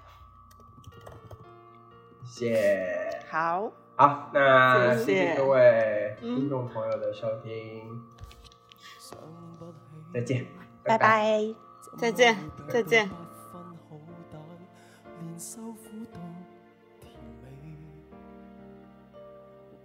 [2.24, 3.22] 谢。
[3.30, 5.36] 好，好，那谢谢。
[5.36, 8.02] 各位听众朋友的收听，
[10.12, 10.46] 再见，
[10.84, 11.54] 拜拜，
[11.98, 12.36] 再见，
[12.68, 13.08] 再见。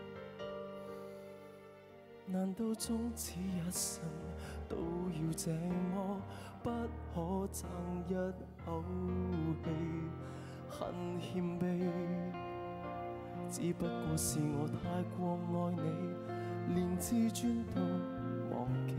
[2.27, 4.03] 难道终此一生
[4.69, 5.51] 都要这
[5.95, 6.23] 么
[6.63, 6.71] 不
[7.15, 7.69] 可争
[8.09, 8.15] 一
[8.65, 8.83] 口
[9.65, 9.71] 气？
[10.69, 11.63] 很谦卑，
[13.49, 17.81] 只不过是我太过爱你，连自尊都
[18.51, 18.95] 忘记。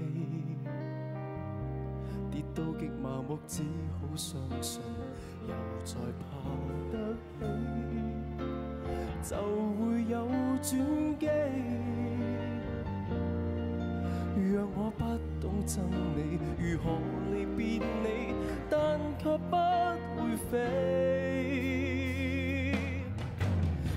[2.32, 3.64] 跌到极麻木，只
[4.00, 4.82] 好相信，
[5.48, 5.54] 又
[5.86, 6.28] 再爬
[6.92, 6.94] 得
[7.40, 7.44] 起，
[9.24, 9.32] 就
[9.78, 10.14] 会有
[10.62, 10.70] 转
[11.18, 11.24] 机。
[14.36, 15.02] 若我不
[15.42, 15.72] 懂憎
[16.16, 16.20] 你，
[16.58, 16.86] 如何
[17.34, 17.60] 离别
[18.04, 18.08] 你，
[18.70, 18.76] 但
[19.18, 19.54] 却不
[20.16, 20.18] 会
[20.52, 20.54] 飞。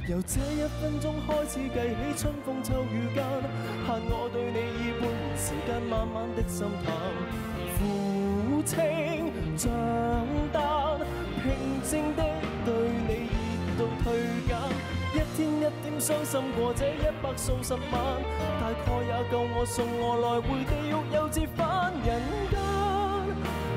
[0.09, 1.78] 由这一分钟开始计起，
[2.16, 3.18] 春风秋雨间，
[3.86, 6.88] 限我对你依半年时间，慢慢的心淡。
[7.78, 7.80] 付
[8.64, 8.76] 清
[9.57, 9.68] 账
[11.43, 12.22] 平静的
[12.66, 12.74] 对
[13.09, 13.28] 你
[13.76, 14.12] 热度退
[14.47, 14.51] 减，
[15.14, 17.82] 一天一点伤心过这一百数十晚，
[18.61, 22.09] 大概也够我送我来回地狱又折返人
[22.51, 22.55] 间。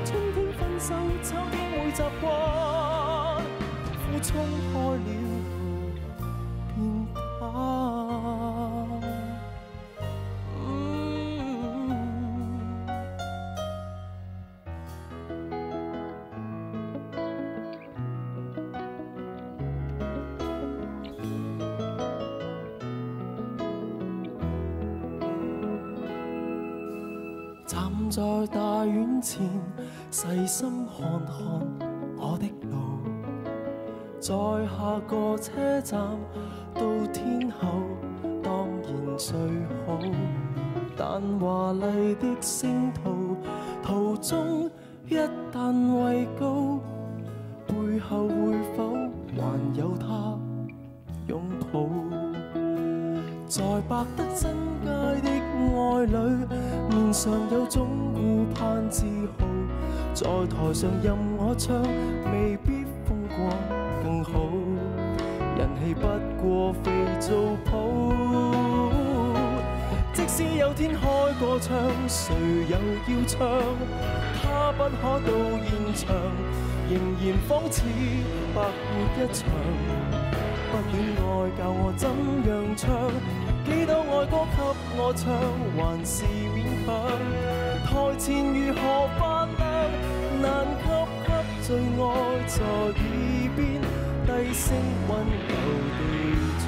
[0.04, 2.24] 春天分手，秋天会习惯，
[3.96, 4.28] 苦冲
[4.70, 5.08] 开了
[28.10, 29.48] 在大院前
[30.10, 31.36] 细心看看
[32.16, 33.00] 我的路，
[34.20, 34.34] 在
[34.66, 36.00] 下个车站
[36.74, 36.82] 到
[37.12, 37.68] 天后
[38.42, 39.36] 当然最
[39.86, 39.98] 好，
[40.96, 43.36] 但华丽的星途
[43.82, 44.70] 途中
[45.08, 45.16] 一
[45.52, 46.78] 旦位高，
[47.66, 48.94] 背后会否
[49.34, 50.38] 还有他
[51.26, 51.40] 拥
[51.72, 51.88] 抱？
[53.46, 54.50] 在百德新
[54.82, 54.88] 街
[55.22, 55.43] 的
[55.74, 56.16] 爱侣，
[56.90, 59.04] 面上有种顾盼自
[59.38, 59.44] 豪。
[60.14, 61.76] 在台上任我唱，
[62.32, 63.38] 未必风光
[64.02, 64.32] 更好。
[65.56, 66.06] 人气不
[66.40, 67.32] 过肥皂
[67.64, 67.72] 泡。
[70.12, 71.00] 即使有天开
[71.40, 72.34] 个唱，谁
[72.68, 73.38] 又要唱？
[74.40, 76.14] 他不可到現場，
[76.88, 77.82] 仍然仿似
[78.54, 79.42] 白活一場。
[80.70, 81.26] 不戀愛
[81.58, 82.08] 教我怎
[82.46, 82.84] 樣唱，
[83.66, 84.58] 幾多爱歌给
[84.96, 85.24] 我唱，
[85.76, 86.86] 还是勉强。
[87.84, 88.78] 台前如何
[89.18, 89.58] 发亮，
[90.42, 90.44] 难
[90.82, 90.84] 及
[91.24, 91.28] 给
[91.62, 92.02] 最爱
[92.46, 92.94] 在耳
[93.56, 93.58] 边
[94.26, 94.64] 低声
[95.08, 95.10] 温
[95.48, 95.52] 柔
[95.98, 96.00] 地
[96.60, 96.62] 唱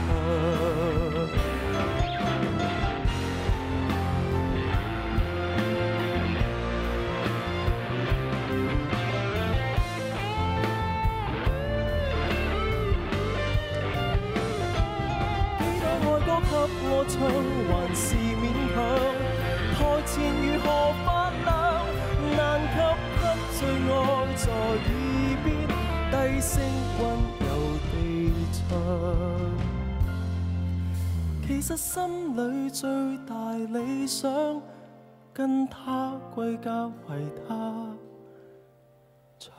[20.16, 20.66] 前如何
[21.04, 21.46] 發亮，
[22.38, 22.40] 難
[22.72, 22.78] 給
[23.20, 23.60] 給最
[23.92, 23.94] 爱
[24.34, 24.88] 在耳
[25.44, 25.46] 邊
[26.10, 26.54] 低聲
[26.96, 27.00] 溫
[27.44, 27.46] 柔
[27.92, 27.94] 地
[28.50, 28.58] 唱。
[31.46, 31.94] 其實心
[32.34, 32.40] 里
[32.70, 32.88] 最
[33.26, 34.62] 大理想，
[35.34, 37.50] 跟他歸家為他
[39.38, 39.52] 唱。